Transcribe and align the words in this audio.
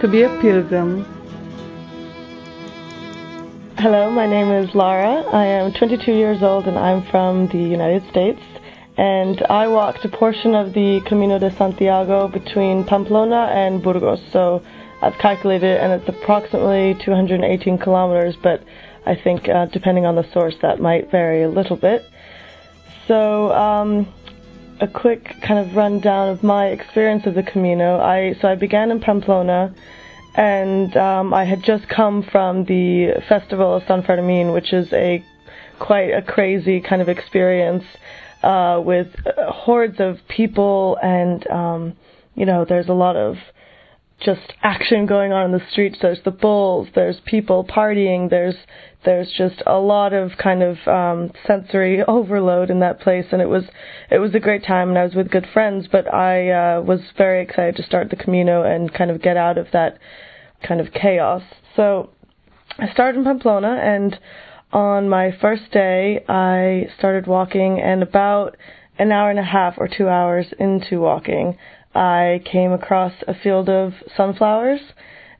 to 0.00 0.08
be 0.08 0.22
a 0.22 0.30
pilgrim. 0.40 1.04
Hello, 3.76 4.10
my 4.10 4.26
name 4.26 4.50
is 4.50 4.74
Lara. 4.74 5.22
I 5.30 5.44
am 5.44 5.74
22 5.74 6.12
years 6.12 6.42
old 6.42 6.66
and 6.66 6.78
I'm 6.78 7.02
from 7.10 7.48
the 7.48 7.58
United 7.58 8.08
States. 8.08 8.40
And 8.96 9.42
I 9.50 9.68
walked 9.68 10.02
a 10.06 10.08
portion 10.08 10.54
of 10.54 10.72
the 10.72 11.02
Camino 11.04 11.38
de 11.38 11.54
Santiago 11.54 12.28
between 12.28 12.82
Pamplona 12.84 13.50
and 13.52 13.82
Burgos. 13.82 14.22
So 14.32 14.62
I've 15.02 15.18
calculated 15.18 15.78
and 15.82 15.92
it's 15.92 16.08
approximately 16.08 16.96
218 17.04 17.76
kilometers, 17.76 18.36
but 18.42 18.64
I 19.04 19.14
think 19.14 19.50
uh, 19.50 19.66
depending 19.66 20.06
on 20.06 20.14
the 20.14 20.26
source 20.32 20.54
that 20.62 20.80
might 20.80 21.10
vary 21.10 21.42
a 21.42 21.50
little 21.50 21.76
bit. 21.76 22.06
So 23.06 23.52
um, 23.52 24.08
a 24.80 24.88
quick 24.88 25.24
kind 25.46 25.58
of 25.58 25.76
rundown 25.76 26.28
of 26.28 26.42
my 26.42 26.66
experience 26.66 27.26
of 27.26 27.34
the 27.34 27.42
Camino. 27.42 27.98
I 28.00 28.34
so 28.40 28.48
I 28.48 28.54
began 28.54 28.90
in 28.90 29.00
Pamplona, 29.00 29.74
and 30.34 30.96
um, 30.96 31.34
I 31.34 31.44
had 31.44 31.62
just 31.62 31.88
come 31.88 32.22
from 32.22 32.64
the 32.64 33.22
festival 33.28 33.74
of 33.74 33.82
San 33.86 34.02
Fermin, 34.02 34.52
which 34.52 34.72
is 34.72 34.92
a 34.92 35.24
quite 35.78 36.10
a 36.10 36.22
crazy 36.22 36.80
kind 36.80 37.02
of 37.02 37.08
experience 37.08 37.84
uh, 38.42 38.80
with 38.84 39.08
uh, 39.26 39.50
hordes 39.52 40.00
of 40.00 40.18
people, 40.28 40.98
and 41.02 41.46
um, 41.50 41.96
you 42.34 42.46
know, 42.46 42.64
there's 42.64 42.88
a 42.88 42.94
lot 42.94 43.16
of 43.16 43.36
just 44.20 44.52
action 44.62 45.06
going 45.06 45.32
on 45.32 45.46
in 45.46 45.52
the 45.52 45.64
streets. 45.70 45.98
There's 46.00 46.22
the 46.24 46.30
bulls, 46.30 46.88
there's 46.94 47.20
people 47.24 47.64
partying, 47.64 48.30
there's 48.30 48.56
there's 49.04 49.32
just 49.32 49.62
a 49.66 49.78
lot 49.78 50.12
of 50.12 50.32
kind 50.36 50.62
of 50.62 50.76
um, 50.86 51.32
sensory 51.46 52.02
overload 52.08 52.70
in 52.70 52.80
that 52.80 53.00
place, 53.00 53.26
and 53.32 53.40
it 53.40 53.48
was 53.48 53.64
it 54.10 54.18
was 54.18 54.34
a 54.34 54.40
great 54.40 54.64
time, 54.64 54.90
and 54.90 54.98
I 54.98 55.04
was 55.04 55.14
with 55.14 55.30
good 55.30 55.46
friends. 55.52 55.88
But 55.90 56.12
I 56.12 56.50
uh, 56.50 56.82
was 56.82 57.00
very 57.16 57.42
excited 57.42 57.76
to 57.76 57.82
start 57.82 58.10
the 58.10 58.16
Camino 58.16 58.62
and 58.62 58.92
kind 58.92 59.10
of 59.10 59.22
get 59.22 59.36
out 59.36 59.56
of 59.56 59.68
that 59.72 59.98
kind 60.66 60.80
of 60.80 60.92
chaos. 60.92 61.42
So 61.76 62.10
I 62.78 62.92
started 62.92 63.18
in 63.18 63.24
Pamplona, 63.24 63.80
and 63.82 64.18
on 64.72 65.08
my 65.08 65.30
first 65.40 65.70
day, 65.72 66.24
I 66.28 66.88
started 66.98 67.26
walking, 67.26 67.80
and 67.80 68.02
about 68.02 68.56
an 68.98 69.12
hour 69.12 69.30
and 69.30 69.38
a 69.38 69.44
half 69.44 69.74
or 69.78 69.88
two 69.88 70.08
hours 70.08 70.46
into 70.58 71.00
walking, 71.00 71.56
I 71.94 72.42
came 72.44 72.72
across 72.72 73.12
a 73.26 73.34
field 73.34 73.68
of 73.68 73.92
sunflowers. 74.16 74.80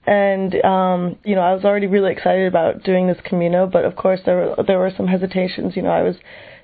And 0.07 0.55
um, 0.65 1.17
you 1.25 1.35
know, 1.35 1.43
I 1.43 1.55
was 1.55 1.65
already 1.65 1.87
really 1.87 2.13
excited 2.13 2.47
about 2.47 2.83
doing 2.83 3.07
this 3.07 3.19
Camino, 3.25 3.67
but 3.67 3.85
of 3.85 3.97
course 3.97 4.21
there 4.25 4.37
were 4.37 4.65
there 4.67 4.79
were 4.79 4.91
some 4.97 5.07
hesitations. 5.07 5.77
You 5.77 5.83
know, 5.83 5.91
I 5.91 6.03
was 6.03 6.17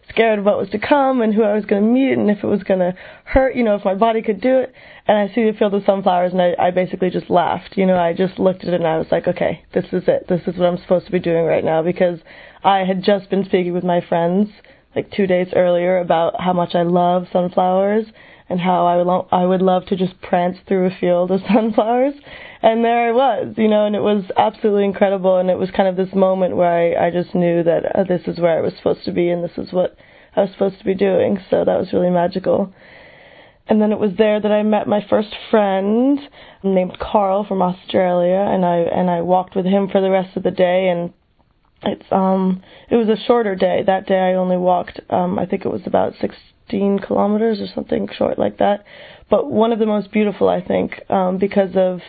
scared 0.08 0.38
of 0.38 0.44
what 0.44 0.58
was 0.58 0.70
to 0.70 0.78
come 0.78 1.20
and 1.20 1.34
who 1.34 1.42
I 1.42 1.54
was 1.54 1.64
going 1.64 1.82
to 1.82 1.88
meet 1.88 2.12
and 2.12 2.30
if 2.30 2.42
it 2.42 2.46
was 2.46 2.62
going 2.62 2.80
to 2.80 2.94
hurt, 3.24 3.56
you 3.56 3.64
know, 3.64 3.74
if 3.74 3.84
my 3.84 3.94
body 3.94 4.22
could 4.22 4.40
do 4.40 4.58
it. 4.58 4.72
And 5.06 5.18
I 5.18 5.34
see 5.34 5.50
the 5.50 5.56
field 5.58 5.74
of 5.74 5.84
sunflowers 5.84 6.32
and 6.32 6.40
I, 6.40 6.54
I 6.58 6.70
basically 6.70 7.10
just 7.10 7.28
laughed. 7.28 7.76
You 7.76 7.86
know, 7.86 7.98
I 7.98 8.12
just 8.12 8.38
looked 8.38 8.62
at 8.62 8.72
it 8.72 8.80
and 8.80 8.86
I 8.86 8.98
was 8.98 9.08
like, 9.10 9.26
okay, 9.28 9.64
this 9.74 9.84
is 9.92 10.04
it. 10.06 10.26
This 10.28 10.42
is 10.46 10.58
what 10.58 10.68
I'm 10.68 10.78
supposed 10.78 11.06
to 11.06 11.12
be 11.12 11.18
doing 11.18 11.44
right 11.44 11.64
now 11.64 11.82
because 11.82 12.20
I 12.64 12.78
had 12.78 13.02
just 13.02 13.30
been 13.30 13.44
speaking 13.44 13.72
with 13.72 13.84
my 13.84 14.00
friends 14.00 14.48
like 14.94 15.10
two 15.10 15.26
days 15.26 15.48
earlier 15.54 15.98
about 15.98 16.40
how 16.40 16.52
much 16.52 16.74
I 16.74 16.82
love 16.82 17.26
sunflowers 17.32 18.06
and 18.48 18.60
how 18.60 18.86
I 18.86 18.96
would 18.96 19.06
lo- 19.06 19.28
I 19.32 19.44
would 19.44 19.62
love 19.62 19.86
to 19.86 19.96
just 19.96 20.20
prance 20.20 20.56
through 20.66 20.86
a 20.86 20.96
field 21.00 21.30
of 21.30 21.40
sunflowers. 21.52 22.14
And 22.62 22.84
there 22.84 23.08
I 23.08 23.12
was, 23.12 23.54
you 23.56 23.68
know, 23.68 23.86
and 23.86 23.94
it 23.94 24.02
was 24.02 24.24
absolutely 24.36 24.84
incredible. 24.84 25.36
And 25.38 25.50
it 25.50 25.58
was 25.58 25.70
kind 25.70 25.88
of 25.88 25.96
this 25.96 26.14
moment 26.14 26.56
where 26.56 26.98
I, 26.98 27.06
I 27.06 27.10
just 27.10 27.34
knew 27.34 27.62
that 27.62 27.96
uh, 27.96 28.04
this 28.04 28.22
is 28.26 28.38
where 28.38 28.58
I 28.58 28.60
was 28.60 28.72
supposed 28.76 29.04
to 29.04 29.12
be 29.12 29.28
and 29.30 29.44
this 29.44 29.56
is 29.56 29.72
what 29.72 29.96
I 30.34 30.42
was 30.42 30.50
supposed 30.52 30.78
to 30.78 30.84
be 30.84 30.94
doing. 30.94 31.38
So 31.50 31.64
that 31.64 31.78
was 31.78 31.92
really 31.92 32.10
magical. 32.10 32.72
And 33.68 33.80
then 33.80 33.90
it 33.92 33.98
was 33.98 34.12
there 34.16 34.40
that 34.40 34.52
I 34.52 34.62
met 34.62 34.86
my 34.86 35.04
first 35.08 35.34
friend 35.50 36.20
named 36.62 36.98
Carl 37.00 37.44
from 37.44 37.62
Australia, 37.62 38.38
and 38.48 38.64
I 38.64 38.76
and 38.76 39.10
I 39.10 39.22
walked 39.22 39.56
with 39.56 39.64
him 39.66 39.88
for 39.88 40.00
the 40.00 40.10
rest 40.10 40.36
of 40.36 40.44
the 40.44 40.52
day. 40.52 40.88
And 40.88 41.12
it's 41.82 42.06
um 42.12 42.62
it 42.88 42.94
was 42.94 43.08
a 43.08 43.20
shorter 43.26 43.56
day. 43.56 43.82
That 43.84 44.06
day 44.06 44.18
I 44.18 44.34
only 44.34 44.56
walked 44.56 45.00
um 45.10 45.38
I 45.38 45.46
think 45.46 45.64
it 45.64 45.72
was 45.72 45.82
about 45.84 46.14
six 46.20 46.36
15 46.66 47.00
kilometers 47.00 47.60
or 47.60 47.66
something 47.74 48.08
short 48.16 48.38
like 48.38 48.58
that. 48.58 48.84
But 49.30 49.50
one 49.50 49.72
of 49.72 49.78
the 49.78 49.86
most 49.86 50.12
beautiful, 50.12 50.48
I 50.48 50.60
think, 50.60 50.92
um, 51.10 51.38
because 51.38 51.70
of 51.76 52.00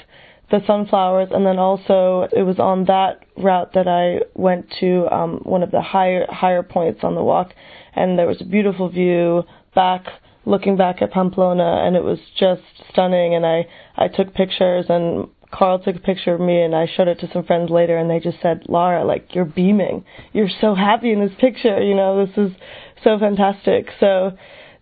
the 0.49 0.61
sunflowers, 0.65 1.29
and 1.31 1.45
then 1.45 1.59
also 1.59 2.27
it 2.35 2.43
was 2.43 2.57
on 2.59 2.85
that 2.85 3.25
route 3.35 3.73
that 3.73 3.87
I 3.87 4.25
went 4.33 4.67
to 4.79 5.07
um, 5.13 5.39
one 5.43 5.61
of 5.61 5.71
the 5.71 5.81
higher 5.81 6.25
higher 6.29 6.63
points 6.63 7.01
on 7.03 7.15
the 7.15 7.23
walk, 7.23 7.53
and 7.93 8.17
there 8.17 8.27
was 8.27 8.39
a 8.41 8.45
beautiful 8.45 8.89
view 8.89 9.43
back 9.75 10.05
looking 10.45 10.77
back 10.77 11.01
at 11.01 11.11
Pamplona, 11.11 11.83
and 11.85 11.97
it 11.97 12.03
was 12.03 12.19
just 12.39 12.61
stunning. 12.91 13.35
And 13.35 13.45
I 13.45 13.67
I 13.97 14.07
took 14.07 14.33
pictures, 14.33 14.85
and 14.87 15.27
Carl 15.51 15.79
took 15.79 15.95
a 15.95 15.99
picture 15.99 16.33
of 16.33 16.39
me, 16.39 16.61
and 16.61 16.73
I 16.73 16.87
showed 16.87 17.07
it 17.07 17.19
to 17.19 17.29
some 17.31 17.43
friends 17.43 17.69
later, 17.69 17.97
and 17.97 18.09
they 18.09 18.19
just 18.19 18.41
said, 18.41 18.63
Lara, 18.67 19.05
like 19.05 19.33
you're 19.33 19.45
beaming, 19.45 20.05
you're 20.33 20.49
so 20.61 20.75
happy 20.75 21.11
in 21.11 21.19
this 21.19 21.35
picture, 21.39 21.81
you 21.81 21.95
know, 21.95 22.25
this 22.25 22.37
is 22.37 22.51
so 23.03 23.17
fantastic. 23.19 23.87
So 23.99 24.37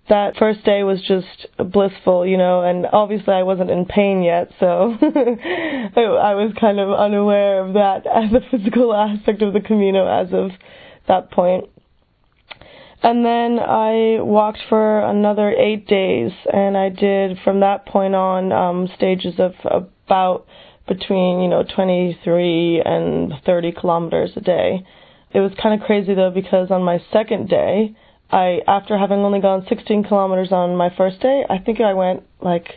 that 0.07 0.37
first 0.37 0.63
day 0.63 0.83
was 0.83 1.01
just 1.01 1.47
blissful, 1.71 2.25
you 2.25 2.37
know, 2.37 2.61
and 2.61 2.85
obviously 2.91 3.33
I 3.33 3.43
wasn't 3.43 3.71
in 3.71 3.85
pain 3.85 4.21
yet, 4.21 4.51
so 4.59 4.65
I 5.01 6.35
was 6.35 6.53
kind 6.59 6.79
of 6.79 6.91
unaware 6.91 7.65
of 7.65 7.73
that 7.73 8.05
as 8.13 8.31
a 8.33 8.41
physical 8.51 8.93
aspect 8.93 9.41
of 9.41 9.53
the 9.53 9.61
Camino 9.61 10.07
as 10.07 10.31
of 10.31 10.51
that 11.07 11.31
point. 11.31 11.69
And 13.01 13.25
then 13.25 13.59
I 13.59 14.19
walked 14.21 14.59
for 14.69 14.99
another 15.01 15.51
eight 15.51 15.87
days, 15.87 16.31
and 16.51 16.75
I 16.75 16.89
did 16.89 17.37
from 17.43 17.59
that 17.59 17.85
point 17.85 18.15
on 18.15 18.51
um, 18.51 18.87
stages 18.95 19.35
of 19.37 19.53
about 20.07 20.47
between 20.87 21.41
you 21.41 21.47
know 21.47 21.63
23 21.63 22.81
and 22.83 23.33
30 23.45 23.71
kilometers 23.73 24.31
a 24.35 24.41
day. 24.41 24.85
It 25.33 25.39
was 25.39 25.51
kind 25.61 25.79
of 25.79 25.85
crazy 25.85 26.13
though 26.13 26.31
because 26.31 26.71
on 26.71 26.83
my 26.83 26.99
second 27.11 27.49
day, 27.49 27.95
I 28.31 28.61
after 28.67 28.97
having 28.97 29.19
only 29.19 29.41
gone 29.41 29.65
16 29.67 30.03
kilometers 30.05 30.51
on 30.51 30.75
my 30.75 30.89
first 30.97 31.19
day, 31.21 31.43
I 31.49 31.59
think 31.59 31.79
I 31.81 31.93
went 31.93 32.23
like 32.41 32.67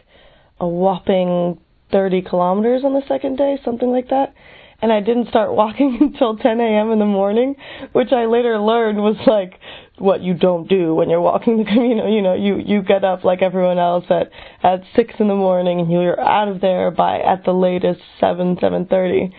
a 0.60 0.66
whopping 0.66 1.59
30 1.91 2.22
kilometers 2.22 2.82
on 2.84 2.94
the 2.94 3.03
second 3.09 3.36
day, 3.36 3.58
something 3.64 3.91
like 3.91 4.08
that. 4.10 4.34
And 4.81 4.92
I 4.92 5.00
didn't 5.00 5.28
start 5.28 5.54
walking 5.54 5.98
until 6.00 6.37
10 6.37 6.60
a.m. 6.60 6.92
in 6.92 6.98
the 6.98 7.06
morning, 7.06 7.56
which 7.92 8.12
I 8.12 8.26
later 8.26 8.58
learned 8.58 8.98
was 8.98 9.16
like 9.26 9.58
what 9.98 10.20
you 10.22 10.34
don't 10.34 10.69
do 10.69 10.94
when 10.94 11.10
you're 11.10 11.20
walking 11.20 11.58
the 11.58 11.64
Camino. 11.72 12.06
You 12.08 12.22
know, 12.22 12.34
you 12.34 12.58
you 12.58 12.82
get 12.82 13.04
up 13.04 13.25
like 13.25 13.42
everyone 13.42 13.78
else 13.78 14.04
at 14.10 14.31
at 14.62 14.82
six 14.94 15.14
in 15.19 15.28
the 15.28 15.34
morning, 15.34 15.81
and 15.81 15.91
you're 15.91 16.20
out 16.20 16.48
of 16.48 16.60
there 16.60 16.91
by 16.91 17.19
at 17.20 17.44
the 17.44 17.53
latest 17.53 18.00
seven 18.20 18.56
seven 18.60 18.87
thirty. 18.87 19.34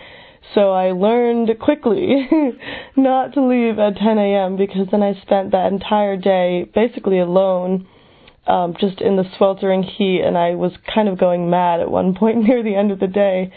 So 0.56 0.72
I 0.72 0.92
learned 0.92 1.50
quickly 1.60 2.28
not 2.96 3.34
to 3.34 3.42
leave 3.42 3.78
at 3.78 3.98
10 3.98 4.18
a.m. 4.18 4.58
because 4.58 4.88
then 4.92 5.04
I 5.04 5.14
spent 5.22 5.52
that 5.52 5.72
entire 5.72 6.18
day 6.18 6.70
basically 6.74 7.20
alone, 7.20 7.88
um, 8.48 8.76
just 8.80 9.00
in 9.00 9.16
the 9.16 9.26
sweltering 9.38 9.84
heat, 9.84 10.22
and 10.26 10.38
I 10.38 10.56
was 10.56 10.72
kind 10.94 11.08
of 11.08 11.20
going 11.20 11.50
mad 11.50 11.82
at 11.82 11.92
one 11.92 12.16
point 12.20 12.44
near 12.44 12.64
the 12.64 12.76
end 12.76 12.92
of 12.92 13.00
the 13.00 13.08
day. 13.08 13.54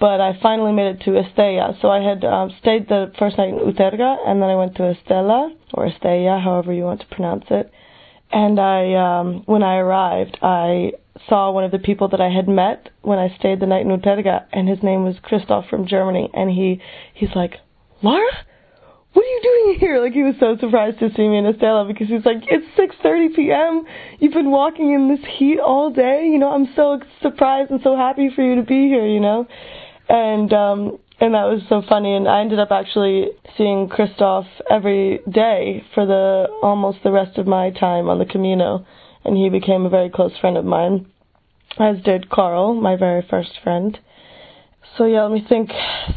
But 0.00 0.20
I 0.20 0.36
finally 0.42 0.72
made 0.72 0.96
it 0.96 1.02
to 1.04 1.16
Estella. 1.16 1.78
So 1.80 1.88
I 1.88 2.02
had 2.02 2.24
um, 2.24 2.50
stayed 2.60 2.88
the 2.88 3.12
first 3.16 3.38
night 3.38 3.50
in 3.50 3.60
Uterga, 3.60 4.16
and 4.26 4.42
then 4.42 4.50
I 4.50 4.56
went 4.56 4.74
to 4.76 4.90
Estella, 4.90 5.54
or 5.72 5.86
Estella, 5.86 6.40
however 6.40 6.72
you 6.72 6.82
want 6.82 7.00
to 7.00 7.06
pronounce 7.06 7.44
it. 7.50 7.70
And 8.32 8.58
I, 8.58 8.94
um, 8.94 9.42
when 9.46 9.62
I 9.62 9.76
arrived, 9.76 10.36
I 10.42 10.94
saw 11.28 11.50
one 11.50 11.64
of 11.64 11.70
the 11.70 11.78
people 11.78 12.08
that 12.08 12.20
I 12.20 12.28
had 12.30 12.48
met 12.48 12.90
when 13.02 13.18
I 13.18 13.34
stayed 13.38 13.60
the 13.60 13.66
night 13.66 13.86
in 13.86 13.88
Uterga, 13.88 14.44
and 14.52 14.68
his 14.68 14.82
name 14.82 15.04
was 15.04 15.16
Christoph 15.22 15.68
from 15.68 15.86
Germany, 15.86 16.30
and 16.34 16.50
he 16.50 16.80
he's 17.14 17.34
like, 17.34 17.54
Lara, 18.02 18.44
what 19.12 19.24
are 19.24 19.28
you 19.28 19.40
doing 19.42 19.78
here? 19.80 20.00
Like 20.00 20.12
he 20.12 20.22
was 20.22 20.34
so 20.40 20.56
surprised 20.58 20.98
to 20.98 21.10
see 21.14 21.28
me 21.28 21.38
in 21.38 21.46
Estella 21.46 21.86
because 21.86 22.08
he's 22.08 22.26
like, 22.26 22.42
it's 22.48 22.66
6:30 22.76 23.36
p.m. 23.36 23.84
You've 24.18 24.34
been 24.34 24.50
walking 24.50 24.92
in 24.92 25.08
this 25.08 25.24
heat 25.38 25.58
all 25.58 25.90
day. 25.90 26.26
You 26.26 26.38
know, 26.38 26.50
I'm 26.50 26.68
so 26.74 27.00
surprised 27.22 27.70
and 27.70 27.80
so 27.82 27.96
happy 27.96 28.30
for 28.34 28.42
you 28.42 28.56
to 28.56 28.62
be 28.62 28.88
here. 28.88 29.06
You 29.06 29.20
know, 29.20 29.46
and 30.08 30.52
um 30.52 30.98
and 31.20 31.34
that 31.34 31.44
was 31.44 31.62
so 31.68 31.82
funny. 31.88 32.14
And 32.16 32.28
I 32.28 32.40
ended 32.40 32.58
up 32.58 32.72
actually 32.72 33.28
seeing 33.56 33.88
Christoph 33.88 34.46
every 34.68 35.20
day 35.30 35.84
for 35.94 36.04
the 36.04 36.46
almost 36.62 36.98
the 37.04 37.12
rest 37.12 37.38
of 37.38 37.46
my 37.46 37.70
time 37.70 38.08
on 38.08 38.18
the 38.18 38.26
Camino 38.26 38.84
and 39.24 39.36
he 39.36 39.48
became 39.48 39.86
a 39.86 39.90
very 39.90 40.10
close 40.10 40.32
friend 40.40 40.56
of 40.56 40.64
mine, 40.64 41.06
as 41.78 42.02
did 42.02 42.30
Carl, 42.30 42.74
my 42.74 42.96
very 42.96 43.26
first 43.28 43.58
friend. 43.62 43.98
So 44.96 45.06
yeah, 45.06 45.22
let 45.22 45.32
me 45.32 45.44
think. 45.48 45.70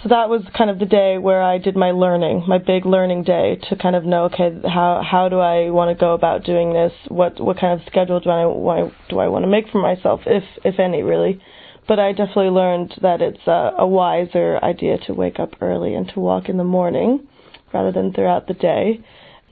So 0.04 0.10
that 0.10 0.30
was 0.30 0.44
kind 0.56 0.70
of 0.70 0.78
the 0.78 0.86
day 0.86 1.18
where 1.18 1.42
I 1.42 1.58
did 1.58 1.76
my 1.76 1.92
learning, 1.92 2.44
my 2.48 2.60
big 2.60 2.86
learning 2.86 3.24
day 3.24 3.60
to 3.70 3.76
kind 3.76 3.96
of 3.96 4.06
know, 4.06 4.26
okay, 4.26 4.52
how 4.64 5.02
how 5.04 5.30
do 5.30 5.40
I 5.40 5.72
want 5.72 5.90
to 5.90 6.00
go 6.00 6.14
about 6.14 6.44
doing 6.44 6.74
this? 6.74 6.92
What 7.08 7.40
what 7.40 7.60
kind 7.60 7.80
of 7.80 7.88
schedule 7.88 8.20
do 8.20 8.30
I 8.30 8.46
want 8.46 8.94
do 9.10 9.18
I 9.20 9.30
want 9.30 9.44
to 9.44 9.50
make 9.50 9.70
for 9.72 9.82
myself, 9.82 10.22
if 10.28 10.44
if 10.64 10.80
any, 10.80 11.02
really? 11.02 11.42
But 11.88 12.00
I 12.00 12.12
definitely 12.12 12.50
learned 12.50 12.94
that 13.02 13.22
it's 13.22 13.48
a, 13.48 13.72
a 13.80 13.88
wiser 13.88 14.60
idea 14.62 14.98
to 15.08 15.14
wake 15.14 15.40
up 15.40 15.56
early 15.62 15.96
and 15.96 16.08
to 16.10 16.20
walk 16.20 16.50
in 16.50 16.58
the 16.58 16.64
morning 16.64 17.28
rather 17.74 17.92
than 17.92 18.14
throughout 18.14 18.48
the 18.48 18.54
day. 18.54 19.00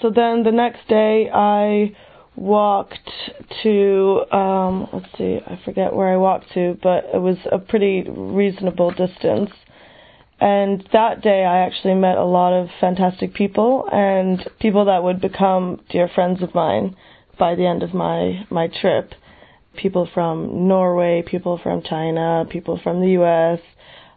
So 0.01 0.11
then 0.11 0.43
the 0.43 0.51
next 0.51 0.87
day 0.87 1.29
I 1.33 1.95
walked 2.35 3.09
to 3.63 4.23
um 4.31 4.87
let's 4.91 5.05
see 5.17 5.39
i 5.47 5.57
forget 5.63 5.93
where 5.93 6.09
i 6.09 6.17
walked 6.17 6.51
to 6.53 6.77
but 6.83 7.05
it 7.13 7.21
was 7.21 7.37
a 7.51 7.57
pretty 7.57 8.03
reasonable 8.09 8.91
distance. 8.91 9.51
And 10.39 10.85
that 10.91 11.21
day 11.21 11.45
i 11.45 11.59
actually 11.65 11.93
met 11.93 12.17
a 12.17 12.25
lot 12.25 12.51
of 12.53 12.67
fantastic 12.81 13.33
people 13.33 13.87
and 13.91 14.45
people 14.59 14.85
that 14.85 15.01
would 15.03 15.21
become 15.21 15.81
dear 15.89 16.09
friends 16.13 16.41
of 16.41 16.53
mine 16.53 16.95
by 17.39 17.55
the 17.55 17.65
end 17.65 17.83
of 17.83 17.93
my 17.93 18.45
my 18.49 18.67
trip. 18.67 19.13
People 19.77 20.09
from 20.13 20.67
norway 20.67 21.23
people 21.25 21.57
from 21.63 21.81
china 21.83 22.45
people 22.49 22.79
from 22.83 22.99
the 22.99 23.15
us 23.15 23.61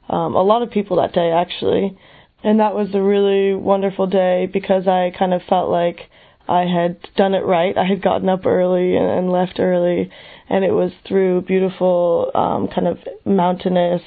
um 0.08 0.34
a 0.34 0.42
lot 0.42 0.62
of 0.62 0.70
people 0.70 0.96
that 0.96 1.12
day 1.12 1.30
actually. 1.30 1.96
And 2.42 2.60
that 2.60 2.74
was 2.74 2.88
a 2.94 3.02
really 3.02 3.54
wonderful 3.54 4.08
day 4.08 4.48
because 4.52 4.88
i 4.88 5.12
kind 5.16 5.32
of 5.32 5.42
felt 5.48 5.70
like 5.70 6.10
I 6.48 6.62
had 6.62 6.96
done 7.16 7.34
it 7.34 7.44
right. 7.44 7.76
I 7.76 7.84
had 7.84 8.02
gotten 8.02 8.28
up 8.28 8.46
early 8.46 8.96
and, 8.96 9.06
and 9.06 9.30
left 9.30 9.60
early, 9.60 10.10
and 10.48 10.64
it 10.64 10.72
was 10.72 10.92
through 11.06 11.42
beautiful, 11.42 12.30
um, 12.34 12.68
kind 12.68 12.86
of 12.86 12.98
mountainous 13.24 14.02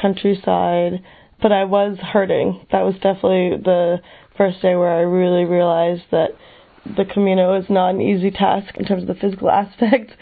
countryside. 0.00 1.04
But 1.40 1.52
I 1.52 1.64
was 1.64 1.98
hurting. 1.98 2.66
That 2.72 2.82
was 2.82 2.94
definitely 2.94 3.62
the 3.62 3.98
first 4.36 4.60
day 4.60 4.74
where 4.74 4.90
I 4.90 5.00
really 5.02 5.44
realized 5.44 6.02
that 6.10 6.30
the 6.84 7.04
Camino 7.04 7.58
is 7.60 7.66
not 7.70 7.90
an 7.90 8.00
easy 8.00 8.30
task 8.30 8.76
in 8.76 8.84
terms 8.84 9.02
of 9.02 9.08
the 9.08 9.14
physical 9.14 9.50
aspect. 9.50 10.12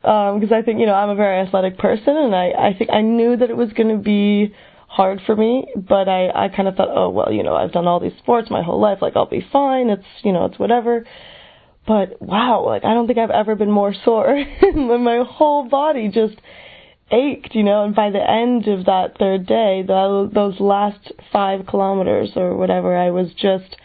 Because 0.00 0.52
um, 0.52 0.54
I 0.54 0.62
think, 0.62 0.78
you 0.80 0.86
know, 0.86 0.94
I'm 0.94 1.10
a 1.10 1.16
very 1.16 1.40
athletic 1.40 1.78
person, 1.78 2.16
and 2.16 2.34
I, 2.34 2.50
I 2.50 2.74
think 2.78 2.90
I 2.90 3.00
knew 3.00 3.36
that 3.36 3.50
it 3.50 3.56
was 3.56 3.72
going 3.72 3.88
to 3.88 4.02
be 4.02 4.54
hard 4.96 5.20
for 5.26 5.36
me, 5.36 5.66
but 5.76 6.08
I, 6.08 6.30
I 6.30 6.48
kind 6.48 6.68
of 6.68 6.74
thought, 6.74 6.88
oh, 6.90 7.10
well, 7.10 7.30
you 7.30 7.42
know, 7.42 7.54
I've 7.54 7.72
done 7.72 7.86
all 7.86 8.00
these 8.00 8.16
sports 8.18 8.48
my 8.50 8.62
whole 8.62 8.80
life, 8.80 8.98
like 9.02 9.14
I'll 9.14 9.28
be 9.28 9.46
fine, 9.52 9.90
it's, 9.90 10.06
you 10.24 10.32
know, 10.32 10.46
it's 10.46 10.58
whatever. 10.58 11.04
But 11.86 12.20
wow, 12.20 12.64
like 12.64 12.82
I 12.82 12.94
don't 12.94 13.06
think 13.06 13.18
I've 13.18 13.30
ever 13.30 13.54
been 13.54 13.70
more 13.70 13.94
sore. 14.04 14.42
my 14.74 15.22
whole 15.28 15.68
body 15.68 16.08
just 16.08 16.36
ached, 17.10 17.54
you 17.54 17.62
know, 17.62 17.84
and 17.84 17.94
by 17.94 18.08
the 18.10 18.30
end 18.30 18.68
of 18.68 18.86
that 18.86 19.18
third 19.18 19.46
day, 19.46 19.84
the, 19.86 20.30
those 20.32 20.58
last 20.60 21.12
five 21.30 21.66
kilometers 21.66 22.30
or 22.34 22.56
whatever, 22.56 22.96
I 22.96 23.10
was 23.10 23.28
just, 23.34 23.76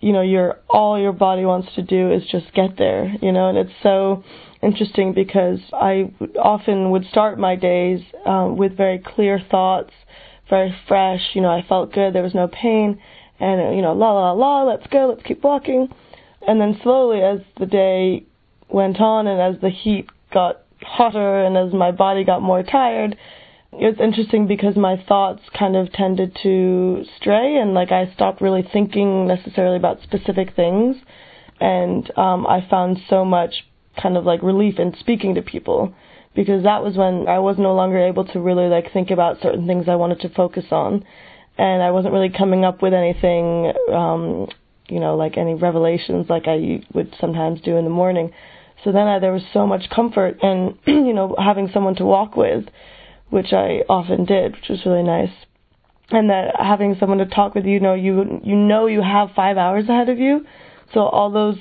you 0.00 0.12
know, 0.12 0.22
your, 0.22 0.58
all 0.68 1.00
your 1.00 1.12
body 1.12 1.44
wants 1.44 1.68
to 1.76 1.82
do 1.82 2.12
is 2.12 2.24
just 2.32 2.52
get 2.52 2.76
there, 2.76 3.14
you 3.22 3.30
know, 3.30 3.48
and 3.48 3.56
it's 3.56 3.78
so, 3.82 4.24
interesting 4.62 5.12
because 5.12 5.58
I 5.72 6.12
often 6.40 6.92
would 6.92 7.04
start 7.06 7.38
my 7.38 7.56
days 7.56 8.00
um, 8.24 8.56
with 8.56 8.76
very 8.76 9.00
clear 9.00 9.40
thoughts 9.50 9.90
very 10.52 10.76
fresh. 10.86 11.22
You 11.32 11.40
know, 11.40 11.48
I 11.48 11.64
felt 11.66 11.94
good. 11.94 12.14
There 12.14 12.22
was 12.22 12.34
no 12.34 12.46
pain. 12.46 13.00
And, 13.40 13.74
you 13.74 13.80
know, 13.80 13.94
la 13.94 14.12
la 14.12 14.32
la, 14.32 14.64
let's 14.64 14.86
go, 14.88 15.08
let's 15.08 15.26
keep 15.26 15.42
walking. 15.42 15.88
And 16.46 16.60
then 16.60 16.78
slowly, 16.82 17.22
as 17.22 17.40
the 17.58 17.64
day 17.64 18.26
went 18.68 19.00
on 19.00 19.26
and 19.26 19.40
as 19.40 19.60
the 19.62 19.70
heat 19.70 20.10
got 20.30 20.60
hotter 20.82 21.42
and 21.42 21.56
as 21.56 21.72
my 21.72 21.90
body 21.90 22.22
got 22.22 22.42
more 22.42 22.62
tired, 22.62 23.16
it's 23.72 23.98
interesting 23.98 24.46
because 24.46 24.76
my 24.76 25.02
thoughts 25.08 25.40
kind 25.58 25.74
of 25.74 25.90
tended 25.92 26.36
to 26.42 27.02
stray 27.16 27.56
and 27.56 27.72
like 27.72 27.90
I 27.90 28.12
stopped 28.12 28.42
really 28.42 28.68
thinking 28.70 29.26
necessarily 29.26 29.78
about 29.78 30.02
specific 30.02 30.54
things. 30.54 30.96
And 31.60 32.10
um, 32.18 32.46
I 32.46 32.66
found 32.68 32.98
so 33.08 33.24
much 33.24 33.54
kind 34.00 34.18
of 34.18 34.26
like 34.26 34.42
relief 34.42 34.78
in 34.78 34.94
speaking 35.00 35.34
to 35.36 35.42
people 35.42 35.94
because 36.34 36.64
that 36.64 36.82
was 36.82 36.96
when 36.96 37.28
I 37.28 37.38
was 37.38 37.56
no 37.58 37.74
longer 37.74 37.98
able 37.98 38.24
to 38.26 38.40
really 38.40 38.68
like 38.68 38.92
think 38.92 39.10
about 39.10 39.40
certain 39.42 39.66
things 39.66 39.88
I 39.88 39.96
wanted 39.96 40.20
to 40.20 40.28
focus 40.30 40.64
on, 40.70 41.04
and 41.58 41.82
I 41.82 41.90
wasn't 41.90 42.14
really 42.14 42.30
coming 42.30 42.64
up 42.64 42.82
with 42.82 42.94
anything, 42.94 43.72
um, 43.92 44.48
you 44.88 45.00
know, 45.00 45.16
like 45.16 45.36
any 45.36 45.54
revelations 45.54 46.26
like 46.30 46.46
I 46.46 46.82
would 46.94 47.14
sometimes 47.20 47.60
do 47.60 47.76
in 47.76 47.84
the 47.84 47.90
morning. 47.90 48.32
So 48.84 48.90
then 48.92 49.06
I, 49.06 49.18
there 49.18 49.32
was 49.32 49.42
so 49.52 49.66
much 49.66 49.90
comfort 49.90 50.38
in, 50.42 50.78
you 50.86 51.12
know, 51.12 51.36
having 51.38 51.70
someone 51.72 51.94
to 51.96 52.04
walk 52.04 52.36
with, 52.36 52.64
which 53.30 53.52
I 53.52 53.82
often 53.88 54.24
did, 54.24 54.54
which 54.54 54.68
was 54.68 54.84
really 54.86 55.02
nice. 55.02 55.30
And 56.10 56.30
that 56.30 56.56
having 56.58 56.96
someone 56.98 57.18
to 57.18 57.26
talk 57.26 57.54
with, 57.54 57.64
you 57.64 57.80
know, 57.80 57.94
you 57.94 58.40
you 58.42 58.56
know 58.56 58.86
you 58.86 59.00
have 59.00 59.30
five 59.34 59.56
hours 59.56 59.88
ahead 59.88 60.08
of 60.08 60.18
you, 60.18 60.46
so 60.92 61.00
all 61.00 61.30
those 61.30 61.56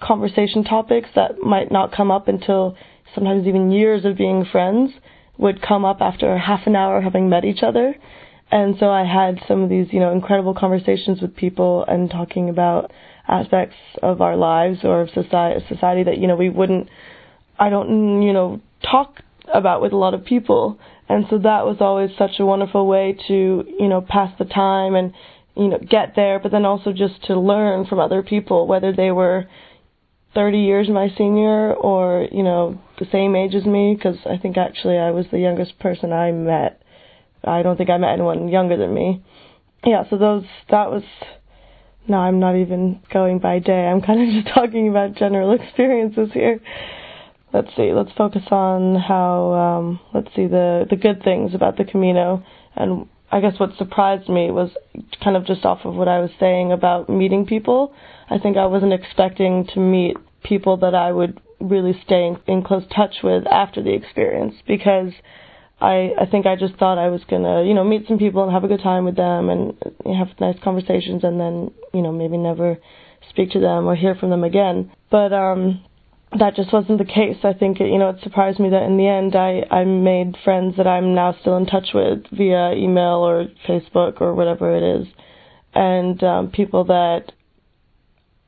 conversation 0.00 0.64
topics 0.64 1.08
that 1.14 1.40
might 1.42 1.70
not 1.70 1.92
come 1.92 2.10
up 2.10 2.28
until 2.28 2.76
sometimes 3.14 3.46
even 3.46 3.70
years 3.70 4.04
of 4.04 4.16
being 4.16 4.44
friends, 4.44 4.92
would 5.38 5.60
come 5.60 5.84
up 5.84 5.98
after 6.00 6.38
half 6.38 6.66
an 6.66 6.76
hour 6.76 7.00
having 7.00 7.28
met 7.28 7.44
each 7.44 7.62
other. 7.62 7.94
And 8.50 8.76
so 8.78 8.90
I 8.90 9.04
had 9.04 9.40
some 9.48 9.62
of 9.62 9.68
these, 9.68 9.88
you 9.90 10.00
know, 10.00 10.12
incredible 10.12 10.54
conversations 10.54 11.20
with 11.20 11.34
people 11.36 11.84
and 11.86 12.10
talking 12.10 12.48
about 12.48 12.92
aspects 13.28 13.76
of 14.02 14.20
our 14.20 14.36
lives 14.36 14.78
or 14.84 15.02
of 15.02 15.10
society, 15.10 15.64
society 15.68 16.04
that, 16.04 16.18
you 16.18 16.28
know, 16.28 16.36
we 16.36 16.48
wouldn't, 16.48 16.88
I 17.58 17.70
don't, 17.70 18.22
you 18.22 18.32
know, 18.32 18.60
talk 18.82 19.20
about 19.52 19.82
with 19.82 19.92
a 19.92 19.96
lot 19.96 20.14
of 20.14 20.24
people. 20.24 20.78
And 21.08 21.26
so 21.28 21.38
that 21.38 21.66
was 21.66 21.78
always 21.80 22.10
such 22.16 22.38
a 22.38 22.46
wonderful 22.46 22.86
way 22.86 23.16
to, 23.28 23.64
you 23.78 23.88
know, 23.88 24.00
pass 24.00 24.32
the 24.38 24.44
time 24.44 24.94
and, 24.94 25.12
you 25.56 25.68
know, 25.68 25.78
get 25.78 26.14
there, 26.14 26.38
but 26.38 26.52
then 26.52 26.64
also 26.64 26.92
just 26.92 27.24
to 27.24 27.38
learn 27.38 27.86
from 27.86 27.98
other 27.98 28.22
people, 28.22 28.66
whether 28.66 28.92
they 28.92 29.10
were, 29.10 29.46
30 30.36 30.58
years 30.58 30.88
my 30.90 31.08
senior 31.16 31.72
or, 31.72 32.28
you 32.30 32.42
know, 32.42 32.78
the 32.98 33.06
same 33.10 33.34
age 33.34 33.54
as 33.54 33.64
me 33.64 33.96
because 33.96 34.18
I 34.26 34.36
think 34.36 34.58
actually 34.58 34.98
I 34.98 35.10
was 35.10 35.24
the 35.32 35.38
youngest 35.38 35.78
person 35.78 36.12
I 36.12 36.30
met. 36.30 36.82
I 37.42 37.62
don't 37.62 37.76
think 37.76 37.88
I 37.88 37.96
met 37.96 38.12
anyone 38.12 38.48
younger 38.48 38.76
than 38.76 38.92
me. 38.92 39.24
Yeah, 39.84 40.04
so 40.10 40.18
those, 40.18 40.44
that 40.70 40.90
was, 40.90 41.02
no, 42.06 42.18
I'm 42.18 42.38
not 42.38 42.54
even 42.54 43.00
going 43.10 43.38
by 43.38 43.60
day. 43.60 43.86
I'm 43.86 44.02
kind 44.02 44.20
of 44.20 44.44
just 44.44 44.54
talking 44.54 44.88
about 44.88 45.14
general 45.14 45.52
experiences 45.60 46.28
here. 46.34 46.60
Let's 47.54 47.74
see, 47.74 47.92
let's 47.94 48.12
focus 48.12 48.42
on 48.50 48.96
how, 48.96 49.52
um, 49.52 50.00
let's 50.12 50.28
see, 50.36 50.46
the, 50.46 50.86
the 50.90 50.96
good 50.96 51.22
things 51.22 51.54
about 51.54 51.78
the 51.78 51.84
Camino. 51.84 52.44
And 52.74 53.08
I 53.32 53.40
guess 53.40 53.58
what 53.58 53.70
surprised 53.78 54.28
me 54.28 54.50
was 54.50 54.70
kind 55.24 55.36
of 55.36 55.46
just 55.46 55.64
off 55.64 55.80
of 55.84 55.94
what 55.94 56.08
I 56.08 56.18
was 56.18 56.30
saying 56.38 56.72
about 56.72 57.08
meeting 57.08 57.46
people. 57.46 57.94
I 58.28 58.38
think 58.38 58.58
I 58.58 58.66
wasn't 58.66 58.92
expecting 58.92 59.66
to 59.72 59.80
meet 59.80 60.16
people 60.46 60.76
that 60.78 60.94
I 60.94 61.12
would 61.12 61.40
really 61.60 61.98
stay 62.04 62.26
in, 62.26 62.38
in 62.46 62.62
close 62.62 62.84
touch 62.94 63.16
with 63.22 63.46
after 63.46 63.82
the 63.82 63.94
experience 63.94 64.54
because 64.66 65.12
I 65.80 66.12
I 66.20 66.26
think 66.30 66.46
I 66.46 66.56
just 66.56 66.74
thought 66.76 66.98
I 66.98 67.08
was 67.08 67.22
gonna 67.28 67.64
you 67.64 67.74
know 67.74 67.84
meet 67.84 68.06
some 68.08 68.18
people 68.18 68.42
and 68.42 68.52
have 68.52 68.64
a 68.64 68.68
good 68.68 68.82
time 68.82 69.04
with 69.04 69.16
them 69.16 69.50
and 69.50 69.74
have 70.06 70.28
nice 70.40 70.56
conversations 70.62 71.24
and 71.24 71.40
then 71.40 71.70
you 71.92 72.02
know 72.02 72.12
maybe 72.12 72.36
never 72.36 72.78
speak 73.30 73.50
to 73.52 73.60
them 73.60 73.86
or 73.86 73.94
hear 73.94 74.14
from 74.14 74.30
them 74.30 74.44
again. 74.44 74.90
But 75.10 75.32
um 75.32 75.82
that 76.38 76.56
just 76.56 76.72
wasn't 76.72 76.98
the 76.98 77.04
case. 77.04 77.36
I 77.44 77.52
think 77.52 77.80
it, 77.80 77.88
you 77.88 77.98
know 77.98 78.10
it 78.10 78.22
surprised 78.22 78.58
me 78.58 78.70
that 78.70 78.82
in 78.82 78.96
the 78.96 79.06
end 79.06 79.36
I 79.36 79.64
I 79.70 79.84
made 79.84 80.36
friends 80.44 80.76
that 80.76 80.86
I'm 80.86 81.14
now 81.14 81.36
still 81.40 81.56
in 81.56 81.66
touch 81.66 81.88
with 81.94 82.26
via 82.32 82.72
email 82.72 83.26
or 83.26 83.46
Facebook 83.68 84.20
or 84.20 84.34
whatever 84.34 84.76
it 84.76 85.00
is, 85.00 85.06
and 85.74 86.22
um, 86.24 86.50
people 86.50 86.84
that 86.84 87.32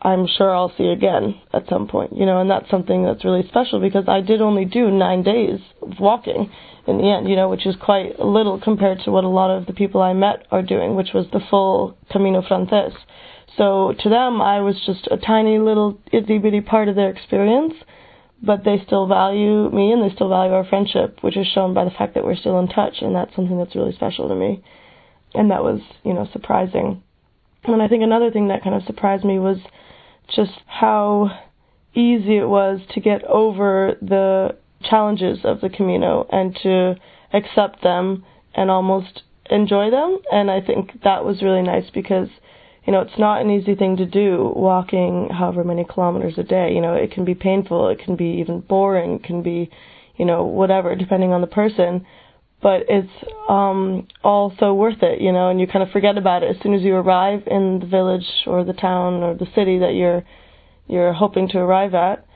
I'm 0.01 0.29
sure 0.29 0.55
I'll 0.55 0.73
see 0.79 0.89
again 0.89 1.41
at 1.53 1.69
some 1.69 1.89
point, 1.89 2.17
you 2.17 2.25
know, 2.25 2.41
and 2.41 2.49
that's 2.49 2.71
something 2.71 3.05
that's 3.05 3.25
really 3.25 3.47
special 3.49 3.81
because 3.81 4.05
I 4.07 4.21
did 4.21 4.41
only 4.41 4.65
do 4.65 4.91
nine 4.91 5.25
days 5.25 5.59
of 5.83 5.99
walking 5.99 6.51
in 6.87 6.99
the 6.99 7.11
end, 7.11 7.29
you 7.29 7.35
know, 7.35 7.49
which 7.49 7.67
is 7.67 7.75
quite 7.81 8.21
little 8.21 8.61
compared 8.61 9.01
to 9.01 9.11
what 9.11 9.25
a 9.25 9.29
lot 9.29 9.51
of 9.51 9.67
the 9.67 9.73
people 9.73 10.01
I 10.01 10.13
met 10.13 10.47
are 10.53 10.63
doing, 10.63 10.95
which 10.95 11.11
was 11.13 11.27
the 11.33 11.41
full 11.51 11.99
Camino 12.13 12.43
Frances. 12.47 12.97
So 13.57 13.93
to 13.99 14.09
them, 14.09 14.41
I 14.41 14.61
was 14.61 14.81
just 14.87 15.09
a 15.11 15.17
tiny 15.17 15.59
little 15.59 15.99
itty 16.13 16.39
bitty 16.39 16.61
part 16.61 16.89
of 16.89 16.95
their 16.95 17.11
experience, 17.11 17.75
but 18.41 18.63
they 18.65 18.81
still 18.87 19.09
value 19.09 19.69
me 19.71 19.91
and 19.91 20.01
they 20.01 20.15
still 20.15 20.29
value 20.29 20.53
our 20.53 20.65
friendship, 20.65 21.19
which 21.23 21.37
is 21.37 21.47
shown 21.49 21.75
by 21.75 21.85
the 21.85 21.91
fact 21.91 22.15
that 22.15 22.25
we're 22.25 22.37
still 22.37 22.61
in 22.61 22.69
touch, 22.69 22.99
and 23.01 23.17
that's 23.17 23.35
something 23.35 23.59
that's 23.59 23.75
really 23.75 23.93
special 23.93 24.29
to 24.29 24.35
me. 24.37 24.63
And 25.35 25.51
that 25.51 25.65
was, 25.65 25.81
you 26.05 26.15
know, 26.15 26.29
surprising. 26.33 27.03
And 27.65 27.83
I 27.83 27.89
think 27.89 28.05
another 28.05 28.31
thing 28.31 28.49
that 28.49 28.63
kind 28.63 28.77
of 28.77 28.85
surprised 28.85 29.25
me 29.25 29.41
was 29.41 29.59
just 30.35 30.53
how 30.67 31.31
easy 31.95 32.37
it 32.37 32.49
was 32.49 32.81
to 32.91 33.01
get 33.01 33.25
over 33.25 33.97
the 34.01 34.57
challenges 34.83 35.39
of 35.45 35.61
the 35.61 35.69
Camino 35.69 36.27
and 36.31 36.57
to 36.63 36.95
accept 37.33 37.83
them 37.83 38.25
and 38.55 38.71
almost 38.71 39.23
enjoy 39.51 39.91
them. 39.91 40.19
And 40.31 40.51
I 40.51 40.61
think 40.61 41.03
that 41.05 41.25
was 41.25 41.43
really 41.43 41.63
nice 41.63 41.91
because, 41.93 42.29
you 42.87 42.93
know, 42.93 43.01
it's 43.01 43.19
not 43.19 43.41
an 43.41 43.51
easy 43.51 43.75
thing 43.75 43.97
to 43.97 44.07
do 44.07 44.53
walking 44.55 45.31
however 45.31 45.65
many 45.65 45.85
kilometers 45.85 46.39
a 46.39 46.43
day. 46.43 46.73
You 46.73 46.81
know, 46.81 46.95
it 46.95 47.11
can 47.11 47.25
be 47.25 47.35
painful, 47.35 47.89
it 47.89 47.99
can 47.99 48.17
be 48.17 48.39
even 48.41 48.61
boring, 48.61 49.17
it 49.17 49.25
can 49.25 49.43
be, 49.43 49.71
you 50.17 50.25
know, 50.25 50.45
whatever, 50.45 50.95
depending 50.95 51.33
on 51.33 51.41
the 51.41 51.47
person. 51.47 52.07
But 52.61 52.83
it's 52.89 53.13
um 53.49 54.09
all 54.25 54.53
so 54.59 54.75
worth 54.75 55.03
it, 55.03 55.21
you 55.21 55.33
know, 55.33 55.49
and 55.49 55.61
you 55.61 55.67
kind 55.67 55.83
of 55.83 55.91
forget 55.91 56.19
about 56.19 56.43
it 56.43 56.55
as 56.57 56.63
soon 56.63 56.75
as 56.75 56.83
you 56.83 56.95
arrive 56.97 57.45
in 57.47 57.79
the 57.79 57.87
village 57.87 58.27
or 58.47 58.65
the 58.65 58.73
town 58.73 59.23
or 59.23 59.35
the 59.35 59.47
city 59.55 59.79
that 59.79 59.95
you're 59.95 60.25
you're 60.89 61.13
hoping 61.13 61.49
to 61.51 61.59
arrive 61.59 61.95
at. 61.95 62.27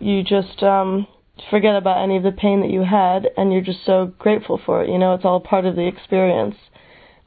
You 0.00 0.24
just 0.24 0.62
um 0.62 1.06
forget 1.50 1.76
about 1.76 2.02
any 2.02 2.16
of 2.16 2.24
the 2.24 2.32
pain 2.32 2.60
that 2.60 2.70
you 2.70 2.82
had 2.82 3.28
and 3.36 3.52
you're 3.52 3.62
just 3.62 3.84
so 3.84 4.12
grateful 4.18 4.60
for 4.64 4.82
it. 4.82 4.90
You 4.90 4.98
know, 4.98 5.14
it's 5.14 5.24
all 5.24 5.40
part 5.40 5.64
of 5.64 5.76
the 5.76 5.86
experience. 5.86 6.56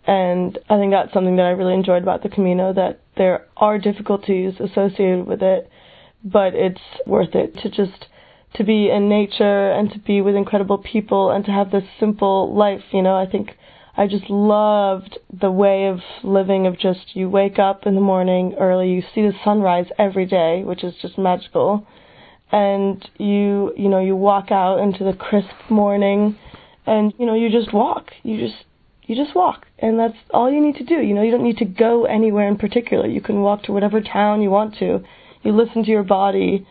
And 0.05 0.58
I 0.70 0.77
think 0.77 0.91
that's 0.91 1.13
something 1.13 1.36
that 1.36 1.46
I 1.46 1.51
really 1.51 1.75
enjoyed 1.75 2.01
about 2.01 2.24
the 2.24 2.29
Camino 2.29 2.74
that 2.74 3.01
there 3.17 3.46
are 3.55 3.77
difficulties 3.77 4.53
associated 4.60 5.27
with 5.27 5.41
it, 5.43 5.70
but 6.24 6.55
it's 6.55 6.81
worth 7.05 7.36
it 7.36 7.55
to 7.60 7.70
just 7.70 8.08
to 8.55 8.63
be 8.63 8.89
in 8.89 9.08
nature 9.08 9.72
and 9.72 9.91
to 9.91 10.00
be 10.00 10.22
with 10.22 10.36
incredible 10.36 10.77
people 10.77 11.31
and 11.31 11.46
to 11.46 11.51
have 11.51 11.72
this 11.72 11.84
simple 12.00 12.53
life. 12.55 12.84
You 12.91 13.01
know, 13.01 13.15
I 13.15 13.25
think 13.25 13.51
I 13.96 14.08
just 14.08 14.29
loved 14.29 15.17
the 15.31 15.51
way 15.51 15.88
of 15.88 16.00
living 16.24 16.65
of 16.67 16.77
just 16.77 17.15
you 17.15 17.29
wake 17.29 17.60
up 17.60 17.86
in 17.86 17.96
the 17.96 18.01
morning 18.01 18.55
early, 18.60 18.89
you 18.89 19.03
see 19.13 19.22
the 19.22 19.34
sunrise 19.43 19.88
every 19.98 20.25
day, 20.25 20.63
which 20.63 20.84
is 20.84 20.93
just 21.01 21.17
magical. 21.17 21.86
And 22.51 23.08
you, 23.17 23.74
you 23.77 23.88
know, 23.88 24.00
you 24.00 24.15
walk 24.15 24.51
out 24.51 24.79
into 24.79 25.03
the 25.03 25.13
crisp 25.13 25.50
morning 25.70 26.38
and, 26.86 27.13
you 27.17 27.25
know, 27.25 27.36
you 27.36 27.50
just 27.50 27.74
walk. 27.74 28.12
You 28.24 28.38
just, 28.38 28.65
you 29.03 29.15
just 29.15 29.36
walk. 29.36 29.67
And 29.79 29.98
that's 29.98 30.17
all 30.34 30.51
you 30.51 30.62
need 30.62 30.75
to 30.75 30.84
do. 30.84 30.96
You 30.96 31.13
know, 31.13 31.22
you 31.22 31.31
don't 31.31 31.43
need 31.43 31.60
to 31.60 31.65
go 31.65 32.05
anywhere 32.05 32.48
in 32.48 32.58
particular. 32.58 33.08
You 33.08 33.22
can 33.22 33.41
walk 33.41 33.63
to 33.63 33.72
whatever 33.72 34.01
town 34.01 34.41
you 34.41 34.50
want 34.50 34.75
to. 34.79 35.03
You 35.43 35.51
listen 35.53 35.84
to 35.84 35.89
your 35.89 36.03
body 36.03 36.67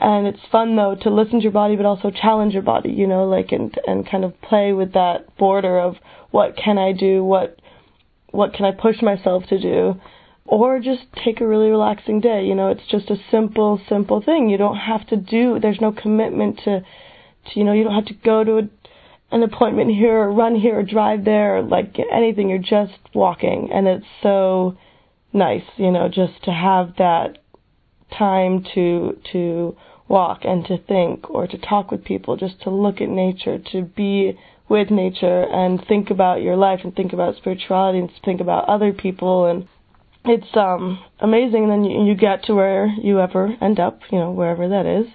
and 0.00 0.26
it's 0.26 0.40
fun 0.50 0.76
though 0.76 0.94
to 0.94 1.10
listen 1.10 1.38
to 1.38 1.42
your 1.42 1.52
body 1.52 1.76
but 1.76 1.86
also 1.86 2.10
challenge 2.10 2.52
your 2.52 2.62
body 2.62 2.90
you 2.90 3.06
know 3.06 3.24
like 3.24 3.52
and 3.52 3.78
and 3.86 4.08
kind 4.08 4.24
of 4.24 4.40
play 4.42 4.72
with 4.72 4.92
that 4.92 5.36
border 5.36 5.78
of 5.78 5.96
what 6.30 6.56
can 6.56 6.78
i 6.78 6.92
do 6.92 7.24
what 7.24 7.58
what 8.30 8.52
can 8.52 8.64
i 8.64 8.70
push 8.70 9.00
myself 9.02 9.44
to 9.48 9.58
do 9.58 10.00
or 10.48 10.80
just 10.80 11.02
take 11.24 11.40
a 11.40 11.46
really 11.46 11.68
relaxing 11.68 12.20
day 12.20 12.44
you 12.44 12.54
know? 12.54 12.68
It's 12.68 12.86
just 12.90 13.10
a 13.10 13.16
simple 13.30 13.80
simple 13.88 14.22
thing. 14.22 14.48
You 14.48 14.56
don't 14.56 14.76
have 14.76 15.06
to 15.08 15.16
do 15.16 15.60
there's 15.60 15.80
no 15.80 15.92
commitment 15.92 16.58
to, 16.64 16.80
to 16.80 17.58
you 17.58 17.64
know 17.64 17.72
you 17.72 17.84
don't 17.84 17.94
have 17.94 18.06
to 18.06 18.14
go 18.14 18.42
to 18.42 18.58
a, 18.58 18.62
an 19.30 19.42
appointment 19.42 19.90
here 19.90 20.16
or 20.16 20.32
run 20.32 20.56
here 20.56 20.78
or 20.78 20.82
drive 20.82 21.24
there 21.24 21.58
or 21.58 21.62
like 21.62 21.96
anything. 22.10 22.48
You're 22.48 22.58
just 22.58 22.98
walking 23.14 23.70
and 23.72 23.86
it's 23.86 24.06
so 24.22 24.76
nice 25.32 25.64
you 25.76 25.90
know 25.90 26.08
just 26.08 26.42
to 26.44 26.50
have 26.50 26.96
that 26.96 27.38
time 28.18 28.64
to 28.74 29.18
to 29.30 29.76
walk 30.08 30.40
and 30.44 30.64
to 30.66 30.78
think 30.78 31.30
or 31.30 31.46
to 31.46 31.58
talk 31.58 31.90
with 31.90 32.04
people, 32.04 32.36
just 32.36 32.60
to 32.62 32.70
look 32.70 33.00
at 33.00 33.08
nature, 33.08 33.58
to 33.72 33.82
be 33.82 34.38
with 34.68 34.90
nature 34.90 35.44
and 35.44 35.84
think 35.86 36.10
about 36.10 36.42
your 36.42 36.56
life 36.56 36.80
and 36.84 36.94
think 36.94 37.12
about 37.12 37.36
spirituality 37.36 37.98
and 37.98 38.10
think 38.24 38.40
about 38.40 38.68
other 38.68 38.92
people 38.92 39.46
and 39.46 39.66
it's 40.24 40.56
um 40.56 40.98
amazing 41.20 41.62
and 41.64 41.72
then 41.72 41.84
you, 41.84 42.04
you 42.04 42.14
get 42.14 42.44
to 42.44 42.54
where 42.54 42.86
you 43.02 43.20
ever 43.20 43.56
end 43.62 43.80
up, 43.80 44.00
you 44.10 44.18
know, 44.18 44.30
wherever 44.30 44.68
that 44.68 44.84
is. 44.84 45.06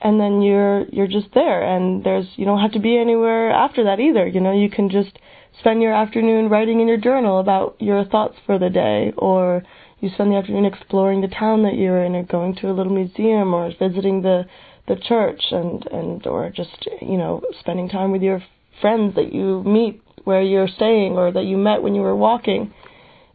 And 0.00 0.20
then 0.20 0.42
you're 0.42 0.84
you're 0.90 1.08
just 1.08 1.28
there 1.34 1.62
and 1.62 2.02
there's 2.04 2.26
you 2.36 2.44
don't 2.44 2.60
have 2.60 2.72
to 2.72 2.80
be 2.80 2.98
anywhere 2.98 3.50
after 3.50 3.84
that 3.84 4.00
either. 4.00 4.26
You 4.26 4.40
know, 4.40 4.52
you 4.52 4.70
can 4.70 4.90
just 4.90 5.18
spend 5.60 5.82
your 5.82 5.92
afternoon 5.92 6.48
writing 6.48 6.80
in 6.80 6.88
your 6.88 6.98
journal 6.98 7.38
about 7.38 7.76
your 7.80 8.04
thoughts 8.04 8.36
for 8.46 8.58
the 8.58 8.70
day 8.70 9.12
or 9.16 9.62
you 10.00 10.10
spend 10.10 10.32
the 10.32 10.36
afternoon 10.36 10.64
exploring 10.64 11.20
the 11.20 11.28
town 11.28 11.62
that 11.64 11.74
you're 11.74 12.04
in 12.04 12.14
or 12.14 12.22
going 12.22 12.54
to 12.56 12.70
a 12.70 12.72
little 12.72 12.92
museum 12.92 13.54
or 13.54 13.70
visiting 13.78 14.22
the 14.22 14.44
the 14.86 14.96
church 14.96 15.42
and 15.50 15.86
and 15.92 16.26
or 16.26 16.50
just 16.50 16.88
you 17.02 17.18
know 17.18 17.42
spending 17.60 17.88
time 17.88 18.10
with 18.10 18.22
your 18.22 18.42
friends 18.80 19.14
that 19.16 19.32
you 19.32 19.62
meet 19.64 20.02
where 20.24 20.42
you're 20.42 20.68
staying 20.68 21.12
or 21.12 21.32
that 21.32 21.44
you 21.44 21.56
met 21.56 21.82
when 21.82 21.94
you 21.94 22.02
were 22.02 22.14
walking. 22.14 22.72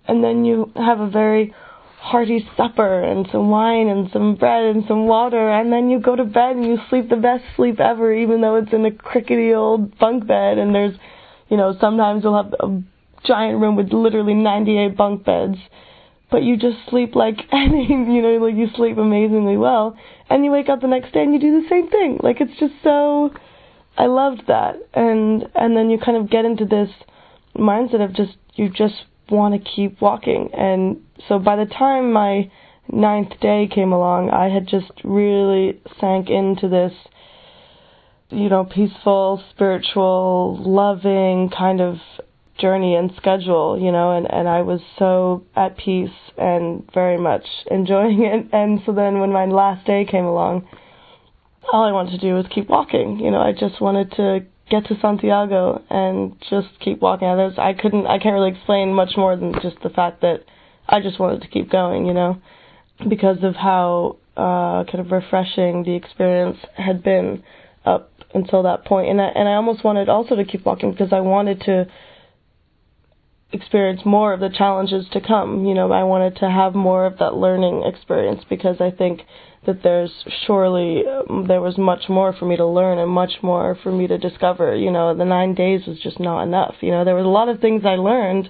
And 0.07 0.23
then 0.23 0.45
you 0.45 0.71
have 0.75 0.99
a 0.99 1.09
very 1.09 1.53
hearty 1.97 2.47
supper 2.57 3.01
and 3.01 3.27
some 3.31 3.49
wine 3.49 3.87
and 3.87 4.11
some 4.11 4.35
bread 4.35 4.63
and 4.75 4.83
some 4.87 5.07
water 5.07 5.49
and 5.49 5.71
then 5.71 5.89
you 5.89 6.01
go 6.01 6.17
to 6.17 6.25
bed 6.25 6.57
and 6.57 6.65
you 6.65 6.77
sleep 6.89 7.07
the 7.09 7.15
best 7.15 7.43
sleep 7.55 7.79
ever 7.79 8.13
even 8.13 8.41
though 8.41 8.57
it's 8.57 8.73
in 8.73 8.85
a 8.85 8.91
crickety 8.91 9.53
old 9.53 9.97
bunk 9.97 10.27
bed 10.27 10.57
and 10.57 10.75
there's 10.75 10.93
you 11.47 11.55
know 11.55 11.73
sometimes 11.79 12.21
you'll 12.21 12.35
have 12.35 12.53
a 12.59 12.83
giant 13.25 13.61
room 13.61 13.77
with 13.77 13.93
literally 13.93 14.33
98 14.33 14.97
bunk 14.97 15.23
beds 15.23 15.55
but 16.33 16.41
you 16.41 16.57
just 16.57 16.77
sleep 16.89 17.13
like 17.13 17.37
any, 17.53 17.87
you 17.87 18.21
know, 18.21 18.37
like 18.43 18.55
you 18.55 18.67
sleep 18.75 18.97
amazingly 18.97 19.55
well, 19.55 19.95
and 20.31 20.43
you 20.43 20.49
wake 20.49 20.67
up 20.67 20.81
the 20.81 20.87
next 20.87 21.13
day 21.13 21.21
and 21.21 21.31
you 21.31 21.39
do 21.39 21.61
the 21.61 21.69
same 21.69 21.87
thing. 21.89 22.19
Like 22.23 22.41
it's 22.41 22.59
just 22.59 22.73
so, 22.83 23.31
I 23.95 24.07
loved 24.07 24.47
that, 24.47 24.77
and 24.95 25.47
and 25.53 25.77
then 25.77 25.91
you 25.91 25.99
kind 26.03 26.17
of 26.17 26.31
get 26.31 26.43
into 26.43 26.65
this 26.65 26.89
mindset 27.55 28.03
of 28.03 28.13
just 28.13 28.35
you 28.55 28.67
just 28.67 28.95
want 29.29 29.53
to 29.53 29.71
keep 29.75 30.01
walking, 30.01 30.49
and 30.53 31.01
so 31.29 31.37
by 31.37 31.55
the 31.55 31.67
time 31.67 32.11
my 32.11 32.51
ninth 32.91 33.39
day 33.39 33.69
came 33.71 33.93
along, 33.93 34.31
I 34.31 34.49
had 34.49 34.67
just 34.67 34.91
really 35.03 35.79
sank 36.01 36.29
into 36.31 36.67
this, 36.67 36.93
you 38.31 38.49
know, 38.49 38.65
peaceful, 38.65 39.43
spiritual, 39.51 40.57
loving 40.65 41.51
kind 41.55 41.79
of 41.79 41.97
journey 42.59 42.95
and 42.95 43.11
schedule, 43.17 43.79
you 43.79 43.91
know, 43.91 44.11
and, 44.15 44.31
and 44.31 44.47
I 44.47 44.61
was 44.61 44.81
so 44.99 45.43
at 45.55 45.77
peace 45.77 46.09
and 46.37 46.87
very 46.93 47.17
much 47.17 47.45
enjoying 47.69 48.23
it. 48.23 48.47
And 48.53 48.81
so 48.85 48.93
then 48.93 49.19
when 49.19 49.31
my 49.31 49.45
last 49.45 49.85
day 49.85 50.05
came 50.05 50.25
along, 50.25 50.67
all 51.71 51.83
I 51.83 51.91
wanted 51.91 52.11
to 52.11 52.17
do 52.17 52.35
was 52.35 52.45
keep 52.53 52.69
walking. 52.69 53.19
You 53.19 53.31
know, 53.31 53.39
I 53.39 53.53
just 53.53 53.81
wanted 53.81 54.11
to 54.13 54.45
get 54.69 54.85
to 54.87 54.99
Santiago 55.01 55.81
and 55.89 56.35
just 56.49 56.67
keep 56.79 57.01
walking. 57.01 57.27
Others, 57.27 57.53
I 57.57 57.73
couldn't, 57.73 58.07
I 58.07 58.19
can't 58.19 58.33
really 58.33 58.51
explain 58.51 58.93
much 58.93 59.11
more 59.17 59.35
than 59.35 59.53
just 59.61 59.77
the 59.81 59.89
fact 59.89 60.21
that 60.21 60.43
I 60.87 60.99
just 60.99 61.19
wanted 61.19 61.41
to 61.41 61.47
keep 61.47 61.69
going, 61.71 62.05
you 62.05 62.13
know, 62.13 62.41
because 63.09 63.37
of 63.43 63.55
how 63.55 64.17
uh, 64.35 64.83
kind 64.85 64.99
of 64.99 65.11
refreshing 65.11 65.83
the 65.83 65.95
experience 65.95 66.57
had 66.75 67.03
been 67.03 67.43
up 67.85 68.11
until 68.33 68.63
that 68.63 68.85
point. 68.85 69.09
And 69.09 69.21
I, 69.21 69.27
and 69.27 69.47
I 69.47 69.53
almost 69.53 69.83
wanted 69.83 70.09
also 70.09 70.35
to 70.35 70.45
keep 70.45 70.65
walking 70.65 70.91
because 70.91 71.13
I 71.13 71.19
wanted 71.19 71.61
to 71.61 71.87
experience 73.53 74.01
more 74.03 74.33
of 74.33 74.39
the 74.39 74.49
challenges 74.49 75.05
to 75.13 75.21
come. 75.21 75.65
You 75.65 75.73
know, 75.73 75.91
I 75.91 76.03
wanted 76.03 76.37
to 76.37 76.49
have 76.49 76.73
more 76.75 77.05
of 77.05 77.19
that 77.19 77.35
learning 77.35 77.83
experience 77.85 78.43
because 78.49 78.77
I 78.81 78.91
think 78.91 79.21
that 79.65 79.81
there's 79.83 80.11
surely 80.45 81.03
um, 81.07 81.45
there 81.47 81.61
was 81.61 81.77
much 81.77 82.09
more 82.09 82.33
for 82.33 82.45
me 82.45 82.57
to 82.57 82.65
learn 82.65 82.97
and 82.97 83.09
much 83.09 83.31
more 83.41 83.77
for 83.81 83.91
me 83.91 84.07
to 84.07 84.17
discover. 84.17 84.75
You 84.75 84.91
know, 84.91 85.15
the 85.15 85.25
nine 85.25 85.53
days 85.53 85.81
was 85.87 85.99
just 85.99 86.19
not 86.19 86.43
enough. 86.43 86.75
You 86.81 86.91
know, 86.91 87.05
there 87.05 87.15
was 87.15 87.25
a 87.25 87.29
lot 87.29 87.47
of 87.47 87.61
things 87.61 87.83
I 87.85 87.95
learned 87.95 88.49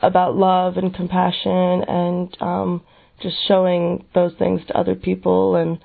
about 0.00 0.36
love 0.36 0.76
and 0.76 0.94
compassion 0.94 1.84
and 1.86 2.36
um, 2.40 2.82
just 3.20 3.36
showing 3.46 4.04
those 4.14 4.32
things 4.38 4.60
to 4.66 4.76
other 4.76 4.94
people 4.94 5.56
and 5.56 5.78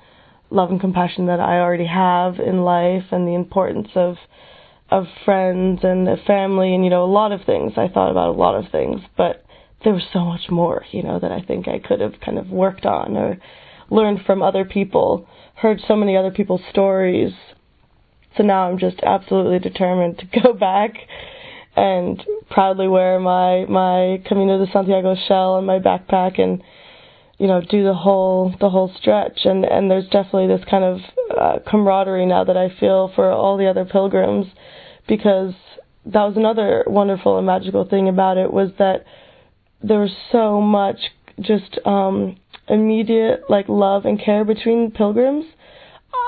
love 0.50 0.70
and 0.70 0.80
compassion 0.80 1.26
that 1.26 1.40
I 1.40 1.58
already 1.58 1.86
have 1.86 2.38
in 2.38 2.62
life 2.62 3.04
and 3.10 3.26
the 3.26 3.34
importance 3.34 3.88
of 3.94 4.16
of 4.94 5.06
friends 5.24 5.80
and 5.82 6.08
family 6.26 6.74
and 6.74 6.84
you 6.84 6.90
know 6.90 7.04
a 7.04 7.14
lot 7.20 7.32
of 7.32 7.44
things. 7.44 7.72
I 7.76 7.88
thought 7.88 8.10
about 8.10 8.28
a 8.28 8.38
lot 8.38 8.54
of 8.54 8.70
things 8.70 9.00
but 9.16 9.44
there 9.82 9.92
was 9.92 10.04
so 10.12 10.20
much 10.20 10.50
more 10.50 10.84
you 10.90 11.02
know 11.02 11.18
that 11.18 11.32
I 11.32 11.40
think 11.40 11.68
I 11.68 11.78
could 11.78 12.00
have 12.00 12.14
kind 12.24 12.38
of 12.38 12.48
worked 12.50 12.86
on 12.86 13.16
or 13.16 13.38
learned 13.90 14.20
from 14.26 14.42
other 14.42 14.64
people 14.64 15.28
heard 15.54 15.80
so 15.86 15.96
many 15.96 16.16
other 16.16 16.30
people's 16.30 16.62
stories. 16.70 17.32
So 18.36 18.42
now 18.42 18.68
I'm 18.68 18.78
just 18.78 19.00
absolutely 19.02 19.58
determined 19.58 20.18
to 20.18 20.40
go 20.42 20.52
back 20.52 20.94
and 21.76 22.22
proudly 22.50 22.88
wear 22.88 23.18
my 23.18 23.64
my 23.68 24.22
Camino 24.26 24.64
de 24.64 24.70
Santiago 24.70 25.16
shell 25.26 25.54
on 25.54 25.66
my 25.66 25.78
backpack 25.78 26.40
and 26.40 26.62
you 27.38 27.46
know 27.46 27.60
do 27.60 27.84
the 27.84 27.94
whole 27.94 28.54
the 28.60 28.70
whole 28.70 28.92
stretch. 29.00 29.40
And 29.44 29.64
and 29.64 29.90
there's 29.90 30.08
definitely 30.08 30.48
this 30.48 30.64
kind 30.68 30.84
of 30.84 31.00
uh, 31.36 31.58
camaraderie 31.68 32.26
now 32.26 32.44
that 32.44 32.56
I 32.56 32.68
feel 32.80 33.12
for 33.14 33.30
all 33.30 33.56
the 33.56 33.68
other 33.68 33.84
pilgrims 33.84 34.46
because 35.06 35.54
that 36.06 36.24
was 36.24 36.36
another 36.36 36.84
wonderful 36.86 37.38
and 37.38 37.46
magical 37.46 37.86
thing 37.88 38.08
about 38.08 38.36
it 38.36 38.52
was 38.52 38.70
that 38.78 39.04
there 39.82 40.00
was 40.00 40.14
so 40.32 40.60
much 40.60 40.98
just 41.40 41.78
um 41.84 42.36
immediate 42.68 43.42
like 43.48 43.68
love 43.68 44.04
and 44.04 44.20
care 44.20 44.44
between 44.44 44.90
pilgrims. 44.90 45.44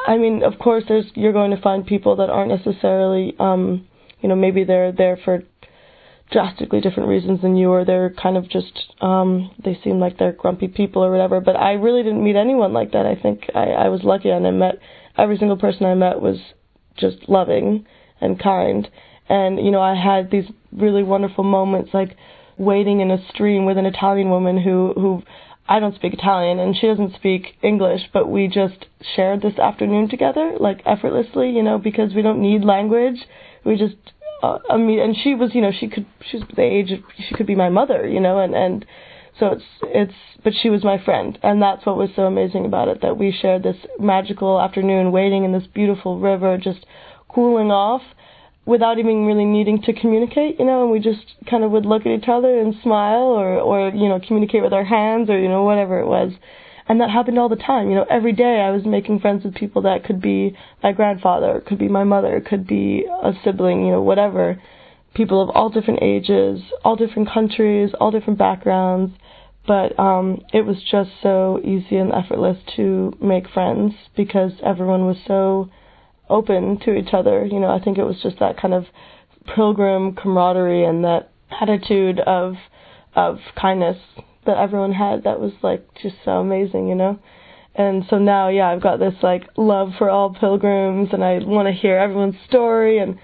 I 0.06 0.18
mean, 0.18 0.42
of 0.42 0.58
course 0.58 0.84
there's 0.88 1.06
you're 1.14 1.32
going 1.32 1.50
to 1.52 1.60
find 1.60 1.86
people 1.86 2.16
that 2.16 2.30
aren't 2.30 2.50
necessarily 2.50 3.34
um 3.38 3.86
you 4.20 4.28
know, 4.28 4.36
maybe 4.36 4.64
they're 4.64 4.92
there 4.92 5.18
for 5.24 5.42
drastically 6.30 6.80
different 6.80 7.08
reasons 7.08 7.40
than 7.40 7.56
you 7.56 7.70
or 7.70 7.84
they're 7.84 8.10
kind 8.10 8.36
of 8.36 8.48
just 8.48 8.92
um 9.00 9.50
they 9.64 9.78
seem 9.84 10.00
like 10.00 10.18
they're 10.18 10.32
grumpy 10.32 10.66
people 10.66 11.04
or 11.04 11.10
whatever 11.10 11.40
but 11.40 11.54
i 11.54 11.72
really 11.72 12.02
didn't 12.02 12.24
meet 12.24 12.34
anyone 12.34 12.72
like 12.72 12.90
that 12.92 13.06
i 13.06 13.14
think 13.14 13.48
i 13.54 13.66
i 13.66 13.88
was 13.88 14.02
lucky 14.02 14.30
and 14.30 14.44
i 14.44 14.50
met 14.50 14.74
every 15.16 15.38
single 15.38 15.56
person 15.56 15.86
i 15.86 15.94
met 15.94 16.20
was 16.20 16.36
just 16.96 17.28
loving 17.28 17.86
and 18.20 18.40
kind 18.40 18.88
and 19.28 19.58
you 19.58 19.70
know 19.70 19.80
i 19.80 19.94
had 19.94 20.30
these 20.30 20.46
really 20.72 21.02
wonderful 21.02 21.44
moments 21.44 21.90
like 21.92 22.16
wading 22.56 23.00
in 23.00 23.10
a 23.10 23.28
stream 23.28 23.64
with 23.66 23.78
an 23.78 23.86
italian 23.86 24.30
woman 24.30 24.60
who 24.60 24.92
who 24.94 25.22
I 25.68 25.80
don't 25.80 25.96
speak 25.96 26.14
Italian 26.14 26.60
and 26.60 26.76
she 26.76 26.86
doesn't 26.86 27.16
speak 27.16 27.56
English, 27.60 28.02
but 28.12 28.28
we 28.28 28.46
just 28.46 28.86
shared 29.16 29.42
this 29.42 29.58
afternoon 29.58 30.08
together, 30.08 30.54
like 30.60 30.80
effortlessly, 30.86 31.50
you 31.50 31.60
know, 31.60 31.76
because 31.76 32.14
we 32.14 32.22
don't 32.22 32.40
need 32.40 32.62
language. 32.62 33.18
We 33.64 33.76
just 33.76 33.96
uh, 34.42 34.58
I 34.68 34.76
mean, 34.76 35.00
and 35.00 35.16
she 35.16 35.34
was, 35.34 35.54
you 35.54 35.60
know, 35.60 35.72
she 35.72 35.88
could, 35.88 36.06
she 36.30 36.38
was 36.38 36.46
the 36.54 36.62
age, 36.62 36.92
of, 36.92 37.00
she 37.28 37.34
could 37.34 37.46
be 37.46 37.54
my 37.54 37.68
mother, 37.68 38.06
you 38.06 38.20
know, 38.20 38.38
and 38.38 38.54
and 38.54 38.84
so 39.38 39.48
it's 39.48 39.64
it's, 39.82 40.14
but 40.44 40.52
she 40.60 40.70
was 40.70 40.84
my 40.84 41.02
friend, 41.02 41.38
and 41.42 41.60
that's 41.60 41.86
what 41.86 41.96
was 41.96 42.10
so 42.14 42.22
amazing 42.22 42.64
about 42.66 42.88
it 42.88 43.00
that 43.02 43.18
we 43.18 43.32
shared 43.32 43.62
this 43.62 43.76
magical 43.98 44.60
afternoon 44.60 45.10
waiting 45.10 45.44
in 45.44 45.52
this 45.52 45.66
beautiful 45.74 46.18
river, 46.18 46.58
just 46.58 46.84
cooling 47.28 47.70
off, 47.70 48.02
without 48.64 48.98
even 48.98 49.26
really 49.26 49.44
needing 49.44 49.80
to 49.82 49.92
communicate, 49.92 50.58
you 50.58 50.64
know, 50.64 50.82
and 50.82 50.90
we 50.90 50.98
just 50.98 51.24
kind 51.48 51.62
of 51.62 51.70
would 51.70 51.86
look 51.86 52.02
at 52.04 52.12
each 52.18 52.28
other 52.28 52.58
and 52.58 52.74
smile, 52.82 53.22
or 53.22 53.60
or 53.60 53.90
you 53.90 54.08
know, 54.08 54.20
communicate 54.26 54.62
with 54.62 54.72
our 54.72 54.84
hands, 54.84 55.30
or 55.30 55.38
you 55.38 55.48
know, 55.48 55.62
whatever 55.62 56.00
it 56.00 56.06
was. 56.06 56.32
and 56.88 57.00
that 57.00 57.10
happened 57.10 57.38
all 57.38 57.48
the 57.48 57.56
time. 57.56 57.88
You 57.90 57.96
know, 57.96 58.06
every 58.08 58.32
day 58.32 58.60
I 58.60 58.70
was 58.70 58.84
making 58.84 59.20
friends 59.20 59.44
with 59.44 59.54
people 59.54 59.82
that 59.82 60.04
could 60.04 60.20
be 60.20 60.56
my 60.82 60.92
grandfather, 60.92 61.62
could 61.66 61.78
be 61.78 61.88
my 61.88 62.04
mother, 62.04 62.40
could 62.40 62.66
be 62.66 63.04
a 63.22 63.32
sibling, 63.42 63.84
you 63.84 63.92
know, 63.92 64.02
whatever. 64.02 64.60
People 65.14 65.42
of 65.42 65.50
all 65.50 65.68
different 65.70 66.02
ages, 66.02 66.60
all 66.84 66.94
different 66.94 67.28
countries, 67.32 67.90
all 68.00 68.10
different 68.10 68.38
backgrounds. 68.38 69.12
But 69.66 69.98
um, 69.98 70.42
it 70.52 70.64
was 70.64 70.76
just 70.88 71.10
so 71.22 71.60
easy 71.64 71.96
and 71.96 72.12
effortless 72.12 72.58
to 72.76 73.16
make 73.20 73.48
friends 73.48 73.94
because 74.16 74.52
everyone 74.62 75.06
was 75.06 75.16
so 75.26 75.70
open 76.28 76.78
to 76.84 76.94
each 76.94 77.12
other. 77.12 77.44
You 77.44 77.60
know, 77.60 77.70
I 77.70 77.80
think 77.82 77.98
it 77.98 78.04
was 78.04 78.20
just 78.22 78.38
that 78.40 78.60
kind 78.60 78.74
of 78.74 78.84
pilgrim 79.54 80.14
camaraderie 80.14 80.84
and 80.84 81.04
that 81.04 81.30
attitude 81.60 82.20
of 82.20 82.54
of 83.14 83.38
kindness 83.60 83.96
that 84.44 84.58
everyone 84.58 84.92
had 84.92 85.24
that 85.24 85.40
was 85.40 85.52
like 85.62 85.86
just 86.02 86.16
so 86.24 86.32
amazing, 86.32 86.88
you 86.88 86.94
know. 86.94 87.18
And 87.74 88.04
so 88.08 88.16
now, 88.18 88.48
yeah, 88.48 88.70
I've 88.70 88.82
got 88.82 88.98
this 88.98 89.14
like 89.22 89.48
love 89.56 89.92
for 89.98 90.08
all 90.08 90.34
pilgrims, 90.34 91.10
and 91.12 91.22
I 91.22 91.38
want 91.38 91.68
to 91.68 91.72
hear 91.72 91.98
everyone's 91.98 92.36
story. 92.48 92.98
And 92.98 93.18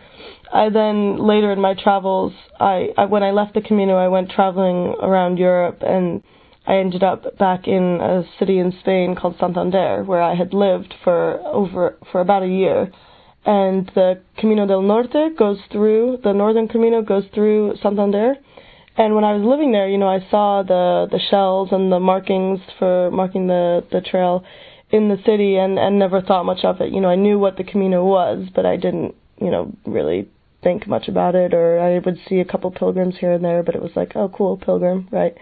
I 0.52 0.68
then 0.68 1.16
later 1.16 1.52
in 1.52 1.60
my 1.60 1.74
travels, 1.74 2.32
I, 2.60 2.88
I 2.98 3.06
when 3.06 3.22
I 3.22 3.30
left 3.30 3.54
the 3.54 3.62
Camino, 3.62 3.96
I 3.96 4.08
went 4.08 4.30
traveling 4.30 4.94
around 5.00 5.38
Europe, 5.38 5.78
and 5.80 6.22
I 6.66 6.76
ended 6.76 7.02
up 7.02 7.38
back 7.38 7.66
in 7.66 8.00
a 8.00 8.24
city 8.38 8.58
in 8.58 8.72
Spain 8.80 9.16
called 9.16 9.36
Santander, 9.38 10.04
where 10.04 10.22
I 10.22 10.34
had 10.34 10.54
lived 10.54 10.94
for 11.02 11.40
over 11.44 11.96
for 12.10 12.20
about 12.20 12.42
a 12.42 12.48
year. 12.48 12.90
And 13.44 13.90
the 13.94 14.20
Camino 14.38 14.66
del 14.66 14.82
Norte 14.82 15.36
goes 15.36 15.58
through 15.72 16.18
the 16.22 16.32
Northern 16.32 16.68
Camino 16.68 17.02
goes 17.02 17.24
through 17.34 17.74
Santander 17.82 18.36
and 18.96 19.14
when 19.14 19.24
I 19.24 19.32
was 19.32 19.42
living 19.42 19.72
there, 19.72 19.88
you 19.88 19.96
know, 19.96 20.08
I 20.08 20.20
saw 20.30 20.62
the 20.62 21.08
the 21.10 21.20
shells 21.30 21.70
and 21.72 21.90
the 21.90 22.00
markings 22.00 22.60
for 22.78 23.10
marking 23.10 23.46
the 23.46 23.84
the 23.90 24.02
trail 24.02 24.44
in 24.90 25.08
the 25.08 25.16
city, 25.24 25.56
and 25.56 25.78
and 25.78 25.98
never 25.98 26.20
thought 26.20 26.44
much 26.44 26.64
of 26.64 26.80
it. 26.80 26.92
You 26.92 27.00
know, 27.00 27.08
I 27.08 27.16
knew 27.16 27.38
what 27.38 27.56
the 27.56 27.64
Camino 27.64 28.04
was, 28.04 28.48
but 28.54 28.66
I 28.66 28.76
didn't, 28.76 29.14
you 29.40 29.50
know, 29.50 29.72
really 29.86 30.28
think 30.62 30.86
much 30.86 31.08
about 31.08 31.34
it. 31.34 31.54
Or 31.54 31.80
I 31.80 32.00
would 32.00 32.18
see 32.28 32.40
a 32.40 32.44
couple 32.44 32.70
pilgrims 32.70 33.16
here 33.18 33.32
and 33.32 33.44
there, 33.44 33.62
but 33.62 33.74
it 33.74 33.82
was 33.82 33.92
like, 33.96 34.12
oh, 34.14 34.28
cool, 34.28 34.58
pilgrim, 34.58 35.08
right? 35.10 35.34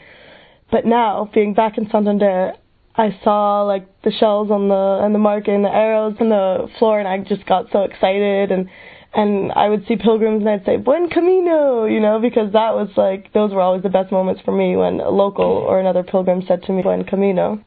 But 0.71 0.87
now, 0.87 1.29
being 1.35 1.55
back 1.55 1.79
in 1.79 1.89
Santander, 1.91 2.53
I 2.95 3.17
saw 3.25 3.62
like 3.62 4.03
the 4.03 4.12
shells 4.12 4.50
on 4.50 4.69
the 4.69 5.00
and 5.03 5.15
the 5.15 5.19
marking, 5.19 5.62
the 5.62 5.69
arrows 5.69 6.17
on 6.21 6.29
the 6.29 6.69
floor, 6.79 6.99
and 6.99 7.09
I 7.09 7.19
just 7.19 7.47
got 7.47 7.67
so 7.73 7.83
excited 7.83 8.50
and 8.53 8.69
and 9.12 9.50
I 9.53 9.69
would 9.69 9.87
see 9.89 9.97
pilgrims 9.97 10.41
and 10.41 10.49
I'd 10.49 10.65
say 10.65 10.77
Buen 10.77 11.11
Camino, 11.11 11.87
you 11.87 11.99
know, 11.99 12.21
because 12.21 12.53
that 12.53 12.75
was 12.75 12.91
like 12.97 13.33
those 13.33 13.53
were 13.53 13.61
always 13.61 13.83
the 13.83 13.89
best 13.89 14.12
moments 14.12 14.43
for 14.45 14.53
me 14.53 14.77
when 14.77 15.00
a 15.00 15.11
local 15.11 15.45
or 15.45 15.81
another 15.81 16.05
pilgrim 16.05 16.43
said 16.47 16.62
to 16.65 16.73
me 16.73 16.83
Buen 16.83 17.05
Camino. 17.05 17.65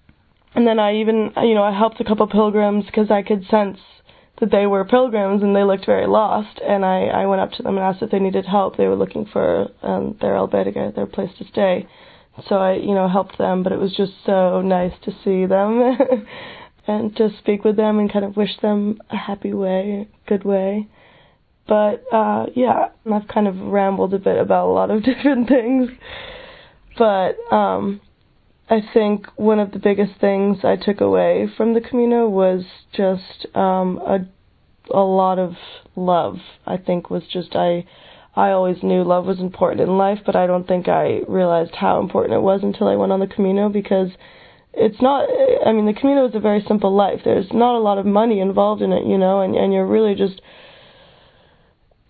And 0.56 0.68
then 0.68 0.80
I 0.80 0.96
even, 0.98 1.32
you 1.42 1.56
know, 1.56 1.64
I 1.64 1.78
helped 1.78 2.00
a 2.00 2.04
couple 2.04 2.28
pilgrims 2.28 2.86
because 2.86 3.10
I 3.10 3.24
could 3.24 3.46
sense 3.48 3.80
that 4.40 4.52
they 4.52 4.68
were 4.68 4.86
pilgrims 4.86 5.42
and 5.42 5.56
they 5.56 5.64
looked 5.64 5.86
very 5.86 6.08
lost. 6.08 6.60
And 6.60 6.86
I, 6.86 7.06
I 7.06 7.26
went 7.26 7.42
up 7.42 7.52
to 7.54 7.64
them 7.64 7.78
and 7.78 7.84
asked 7.84 8.04
if 8.04 8.12
they 8.12 8.20
needed 8.20 8.46
help. 8.46 8.78
They 8.78 8.88
were 8.88 8.96
looking 8.96 9.26
for 9.26 9.70
um, 9.82 10.16
their 10.22 10.34
albergue, 10.34 10.96
their 10.96 11.08
place 11.08 11.32
to 11.40 11.46
stay. 11.46 11.88
So 12.50 12.56
I, 12.56 12.74
you 12.74 12.96
know, 12.96 13.08
helped 13.08 13.38
them, 13.38 13.64
but 13.64 13.72
it 13.72 13.80
was 13.80 13.96
just 13.96 14.14
so 14.26 14.62
nice 14.62 14.94
to 15.04 15.12
see 15.24 15.46
them 15.46 15.98
and 16.88 17.16
to 17.16 17.30
speak 17.40 17.64
with 17.64 17.76
them 17.76 18.00
and 18.00 18.12
kind 18.12 18.26
of 18.26 18.36
wish 18.36 18.58
them 18.62 19.00
a 19.10 19.18
happy 19.18 19.54
way, 19.54 20.08
good 20.28 20.44
way. 20.44 20.88
But 21.68 22.04
uh, 22.12 22.48
yeah, 22.56 22.90
I've 23.12 23.28
kind 23.28 23.48
of 23.48 23.58
rambled 23.58 24.14
a 24.14 24.20
bit 24.20 24.38
about 24.38 24.68
a 24.68 24.74
lot 24.74 24.90
of 24.92 25.04
different 25.06 25.48
things. 25.48 25.90
But 26.98 27.38
um, 27.52 28.02
I 28.70 28.80
think 28.94 29.28
one 29.36 29.60
of 29.60 29.72
the 29.72 29.80
biggest 29.80 30.20
things 30.20 30.60
I 30.64 30.76
took 30.76 31.02
away 31.02 31.48
from 31.56 31.74
the 31.74 31.82
Camino 31.82 32.28
was 32.28 32.64
just 32.94 33.46
um, 33.56 33.98
a 34.00 34.20
a 34.94 35.00
lot 35.00 35.40
of 35.40 35.54
love. 35.96 36.38
I 36.66 36.78
think 36.78 37.10
was 37.10 37.24
just 37.32 37.56
I 37.56 37.86
I 38.36 38.52
always 38.52 38.82
knew 38.82 39.04
love 39.04 39.26
was 39.26 39.40
important 39.40 39.82
in 39.82 39.98
life, 39.98 40.20
but 40.26 40.36
I 40.36 40.48
don't 40.48 40.68
think 40.68 40.88
I 40.88 41.22
realized 41.28 41.76
how 41.76 42.00
important 42.00 42.34
it 42.34 42.42
was 42.42 42.62
until 42.64 42.88
I 42.88 42.96
went 42.96 43.12
on 43.12 43.20
the 43.20 43.28
Camino 43.28 43.70
because 43.70 44.10
it's 44.74 45.02
not 45.02 45.30
I 45.66 45.72
mean 45.72 45.86
the 45.86 45.94
Camino 45.94 46.28
is 46.28 46.36
a 46.36 46.40
very 46.40 46.64
simple 46.68 46.96
life. 46.96 47.22
There's 47.24 47.52
not 47.54 47.76
a 47.76 47.80
lot 47.80 48.00
of 48.00 48.06
money 48.06 48.40
involved 48.40 48.82
in 48.82 48.92
it, 48.92 49.06
you 49.06 49.18
know, 49.18 49.42
and 49.42 49.56
and 49.56 49.72
you're 49.72 49.86
really 49.86 50.16
just 50.16 50.42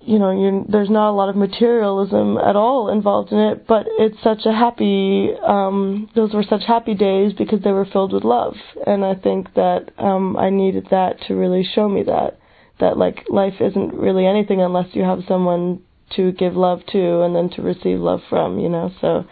you 0.06 0.20
know, 0.20 0.32
you, 0.32 0.66
there's 0.68 0.90
not 0.90 1.12
a 1.12 1.16
lot 1.16 1.30
of 1.30 1.36
materialism 1.36 2.38
at 2.38 2.56
all 2.56 2.90
involved 2.90 3.32
in 3.32 3.40
it, 3.40 3.66
but 3.68 3.86
it's 4.00 4.22
such 4.22 4.46
a 4.46 4.52
happy, 4.52 5.30
um, 5.46 6.10
those 6.14 6.34
were 6.34 6.44
such 6.44 6.64
happy 6.68 6.94
days 6.94 7.32
because 7.34 7.62
they 7.64 7.72
were 7.72 7.86
filled 7.86 8.12
with 8.12 8.24
love. 8.24 8.56
And 8.86 9.06
I 9.06 9.16
think 9.16 9.54
that, 9.54 9.92
um, 9.98 10.36
I 10.36 10.50
needed 10.50 10.88
that 10.92 11.22
to 11.28 11.36
really 11.36 11.64
show 11.64 11.88
me 11.88 12.04
that, 12.04 12.38
that 12.80 12.98
like 12.98 13.24
life 13.30 13.56
isn't 13.62 13.94
really 13.94 14.26
anything 14.26 14.62
unless 14.62 14.88
you 14.94 15.04
have 15.04 15.20
someone 15.28 15.82
to 16.16 16.32
give 16.32 16.56
love 16.56 16.86
to 16.92 17.22
and 17.22 17.36
then 17.36 17.50
to 17.52 17.62
receive 17.62 18.00
love 18.00 18.22
from, 18.30 18.60
you 18.60 18.70
know, 18.70 18.92
so 19.02 19.26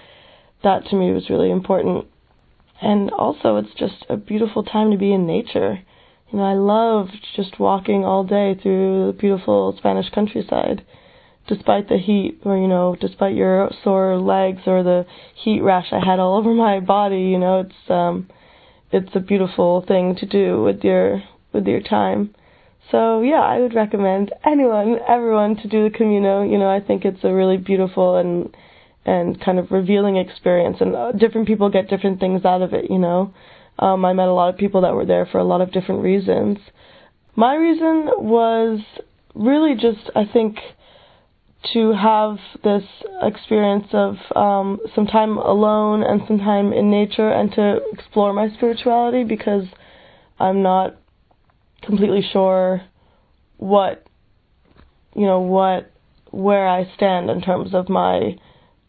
that 0.64 0.86
to 0.86 0.96
me 0.96 1.12
was 1.12 1.30
really 1.30 1.52
important. 1.52 2.06
And 2.82 3.12
also 3.12 3.58
it's 3.58 3.74
just 3.78 4.06
a 4.10 4.18
beautiful 4.18 4.64
time 4.64 4.92
to 4.92 4.98
be 4.98 5.14
in 5.14 5.26
nature 5.26 5.80
you 6.32 6.40
know, 6.40 6.46
I 6.46 6.54
loved 6.54 7.28
just 7.36 7.60
walking 7.60 8.06
all 8.06 8.24
day 8.24 8.56
through 8.62 9.08
the 9.08 9.14
beautiful 9.14 9.76
Spanish 9.78 10.10
countryside, 10.12 10.86
despite 11.48 11.90
the 11.90 11.98
heat, 11.98 12.40
or 12.46 12.58
you 12.58 12.70
know, 12.70 12.96
despite 13.00 13.36
your 13.36 13.70
sore 13.84 14.18
legs 14.18 14.62
or 14.66 14.82
the 14.82 15.06
heat 15.36 15.60
rash 15.60 15.88
I 15.92 16.00
had 16.00 16.20
all 16.20 16.38
over 16.40 16.54
my 16.54 16.80
body. 16.80 17.24
You 17.24 17.38
know, 17.38 17.60
it's 17.62 17.90
um, 17.90 18.30
it's 18.92 19.14
a 19.14 19.20
beautiful 19.20 19.84
thing 19.86 20.16
to 20.16 20.26
do 20.26 20.64
with 20.64 20.84
your 20.84 21.22
with 21.52 21.68
your 21.68 21.82
time. 21.82 22.34
So 22.90 23.22
yeah, 23.22 23.42
I 23.42 23.60
would 23.60 23.76
recommend 23.76 24.34
anyone, 24.46 24.98
everyone 25.08 25.56
to 25.58 25.68
do 25.68 25.90
the 25.90 25.96
Camino. 25.96 26.44
You 26.44 26.58
know, 26.58 26.70
I 26.70 26.80
think 26.80 27.06
it's 27.06 27.24
a 27.24 27.34
really 27.34 27.58
beautiful 27.58 28.18
and 28.18 28.56
and 29.06 29.40
kind 29.42 29.60
of 29.60 29.72
revealing 29.72 30.18
experience, 30.18 30.78
and 30.80 30.96
uh, 30.96 31.12
different 31.12 31.48
people 31.48 31.70
get 31.70 31.90
different 31.90 32.20
things 32.20 32.46
out 32.46 32.62
of 32.62 32.74
it. 32.74 32.90
You 32.90 33.00
know. 33.00 33.34
Um, 33.80 34.06
I 34.06 34.14
met 34.14 34.28
a 34.28 34.34
lot 34.34 34.54
of 34.54 34.60
people 34.60 34.82
that 34.82 34.94
were 34.94 35.06
there 35.06 35.26
for 35.26 35.40
a 35.40 35.44
lot 35.44 35.62
of 35.62 35.72
different 35.72 36.04
reasons. 36.04 36.58
My 37.36 37.56
reason 37.56 38.10
was 38.18 38.80
really 39.34 39.76
just, 39.76 40.12
I 40.16 40.26
think, 40.32 40.58
to 41.74 41.94
have 41.94 42.38
this 42.64 42.84
experience 43.22 43.88
of 43.94 44.16
um, 44.36 44.80
some 44.96 45.06
time 45.06 45.38
alone 45.38 46.04
and 46.04 46.22
some 46.28 46.40
time 46.40 46.74
in 46.74 46.90
nature 46.90 47.30
and 47.30 47.52
to 47.54 47.80
explore 47.94 48.34
my 48.34 48.50
spirituality 48.56 49.24
because 49.24 49.66
I'm 50.40 50.62
not 50.64 50.96
completely 51.82 52.22
sure 52.32 52.82
what, 53.58 54.06
you 55.16 55.26
know, 55.26 55.42
what, 55.42 55.92
where 56.32 56.68
I 56.68 56.92
stand 56.96 57.30
in 57.30 57.42
terms 57.42 57.74
of 57.74 57.90
my 57.90 58.38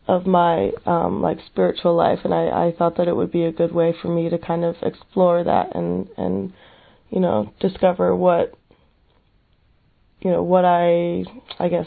of 0.09 0.27
my 0.27 0.71
um, 0.85 1.23
like 1.23 1.39
spiritual 1.47 1.95
life, 1.95 2.21
and 2.25 2.35
I, 2.35 2.69
I 2.69 2.75
thought 2.77 2.97
that 2.97 3.09
it 3.09 3.15
would 3.15 3.31
be 3.31 3.45
a 3.45 3.53
good 3.53 3.73
way 3.73 3.95
for 4.01 4.09
me 4.09 4.29
to 4.31 4.39
kind 4.39 4.65
of 4.65 4.77
explore 4.83 5.45
that 5.45 5.75
and 5.77 6.09
and 6.17 6.53
you 7.11 7.21
know 7.21 7.53
discover 7.61 8.15
what 8.15 8.55
you 10.21 10.31
know 10.31 10.43
what 10.43 10.65
I 10.65 11.25
I 11.59 11.69
guess 11.69 11.87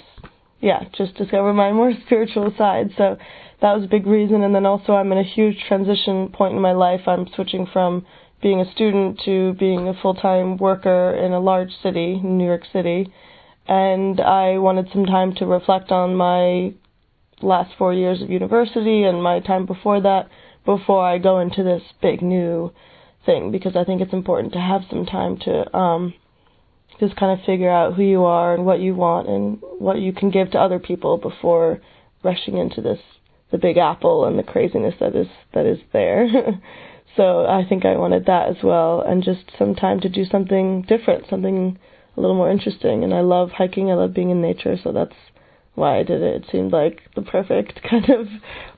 yeah 0.62 0.86
just 0.98 1.16
discover 1.16 1.54
my 1.54 1.72
more 1.72 1.92
spiritual 2.06 2.54
side. 2.58 2.92
So 2.98 3.18
that 3.62 3.74
was 3.74 3.84
a 3.84 3.90
big 3.90 4.06
reason, 4.06 4.44
and 4.44 4.56
then 4.56 4.66
also 4.66 4.94
I'm 4.94 5.12
in 5.12 5.18
a 5.18 5.24
huge 5.24 5.58
transition 5.68 6.30
point 6.30 6.56
in 6.56 6.62
my 6.62 6.74
life. 6.74 7.02
I'm 7.08 7.28
switching 7.36 7.68
from 7.72 8.06
being 8.46 8.62
a 8.62 8.72
student 8.74 9.20
to 9.26 9.54
being 9.54 9.88
a 9.88 10.00
full 10.04 10.14
time 10.14 10.56
worker 10.58 11.16
in 11.16 11.32
a 11.32 11.40
large 11.40 11.72
city, 11.82 12.22
New 12.24 12.46
York 12.46 12.62
City. 12.72 13.12
And 13.68 14.22
I 14.22 14.60
wanted 14.60 14.88
some 14.94 15.08
time 15.08 15.34
to 15.38 15.48
reflect 15.48 15.92
on 15.92 16.14
my 16.14 16.76
last 17.42 17.72
four 17.76 17.92
years 17.92 18.22
of 18.22 18.30
university 18.30 19.02
and 19.02 19.24
my 19.24 19.40
time 19.40 19.66
before 19.66 20.00
that 20.02 20.30
before 20.64 21.04
I 21.04 21.18
go 21.18 21.40
into 21.40 21.64
this 21.64 21.82
big 22.04 22.22
new 22.22 22.72
thing 23.26 23.52
because 23.52 23.76
I 23.76 23.84
think 23.84 24.00
it's 24.00 24.14
important 24.14 24.54
to 24.54 24.60
have 24.60 24.82
some 24.92 25.08
time 25.08 25.40
to 25.40 25.76
um 25.76 26.14
just 27.00 27.16
kind 27.16 27.38
of 27.38 27.44
figure 27.48 27.72
out 27.72 27.96
who 27.96 28.04
you 28.04 28.26
are 28.26 28.54
and 28.54 28.64
what 28.64 28.80
you 28.80 28.94
want 28.94 29.28
and 29.28 29.58
what 29.80 29.98
you 29.98 30.14
can 30.14 30.30
give 30.30 30.52
to 30.52 30.60
other 30.60 30.78
people 30.78 31.18
before 31.18 31.82
rushing 32.22 32.58
into 32.58 32.80
this 32.80 33.00
the 33.52 33.58
big 33.58 33.78
apple 33.78 34.26
and 34.26 34.38
the 34.38 34.44
craziness 34.44 34.94
that 35.00 35.16
is 35.16 35.28
that 35.56 35.66
is 35.66 35.80
there. 35.92 36.28
so 37.16 37.46
I 37.46 37.64
think 37.68 37.86
I 37.86 37.96
wanted 37.96 38.26
that 38.26 38.50
as 38.50 38.58
well 38.64 39.02
and 39.02 39.24
just 39.24 39.52
some 39.58 39.76
time 39.76 40.00
to 40.02 40.10
do 40.10 40.26
something 40.26 40.82
different, 40.84 41.28
something 41.30 41.78
a 42.18 42.22
little 42.22 42.36
more 42.36 42.52
interesting 42.52 43.04
and 43.04 43.14
I 43.14 43.22
love 43.22 43.52
hiking, 43.52 43.90
I 43.90 43.96
love 43.96 44.14
being 44.14 44.30
in 44.30 44.42
nature, 44.42 44.76
so 44.82 44.92
that's 44.92 45.16
why 45.76 46.00
I 46.00 46.04
did 46.04 46.22
it. 46.22 46.44
It 46.44 46.46
seemed 46.52 46.72
like 46.72 47.02
the 47.16 47.22
perfect 47.22 47.82
kind 47.90 48.10
of 48.10 48.28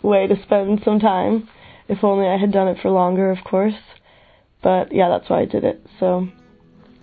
way 0.04 0.28
to 0.28 0.42
spend 0.44 0.82
some 0.84 1.00
time. 1.00 1.48
If 1.88 2.04
only 2.04 2.28
I 2.28 2.38
had 2.38 2.52
done 2.52 2.68
it 2.68 2.78
for 2.82 2.92
longer, 2.92 3.32
of 3.32 3.44
course. 3.44 3.76
But 4.62 4.94
yeah, 4.94 5.08
that's 5.10 5.30
why 5.30 5.42
I 5.42 5.46
did 5.46 5.64
it. 5.64 5.86
So, 6.00 6.28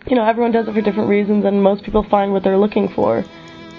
you 0.07 0.17
know, 0.17 0.27
everyone 0.27 0.53
does 0.53 0.69
it 0.69 0.75
for 0.75 0.83
different 0.83 1.09
reasons, 1.09 1.45
and 1.45 1.63
most 1.63 1.85
people 1.85 2.05
find 2.11 2.33
what 2.33 2.43
they're 2.43 2.59
looking 2.59 2.89
for. 2.95 3.25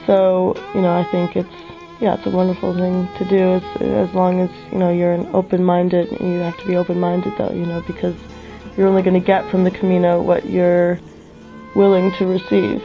So, 0.07 0.55
you 0.73 0.81
know, 0.81 0.91
I 0.91 1.05
think 1.11 1.35
it's 1.35 1.74
yeah, 1.99 2.15
it's 2.15 2.25
a 2.25 2.29
wonderful 2.29 2.73
thing 2.73 3.07
to 3.17 3.25
do 3.25 3.55
as 3.83 4.13
long 4.13 4.41
as 4.41 4.49
you 4.71 4.77
know 4.77 4.91
you're 4.91 5.13
an 5.13 5.27
open-minded. 5.33 6.11
You 6.19 6.39
have 6.39 6.57
to 6.59 6.67
be 6.67 6.75
open-minded 6.75 7.33
though, 7.37 7.51
you 7.51 7.65
know, 7.65 7.81
because 7.87 8.15
you're 8.75 8.87
only 8.87 9.01
going 9.01 9.19
to 9.19 9.25
get 9.25 9.49
from 9.49 9.63
the 9.63 9.71
Camino 9.71 10.21
what 10.21 10.45
you're 10.45 10.99
willing 11.75 12.11
to 12.13 12.25
receive. 12.25 12.83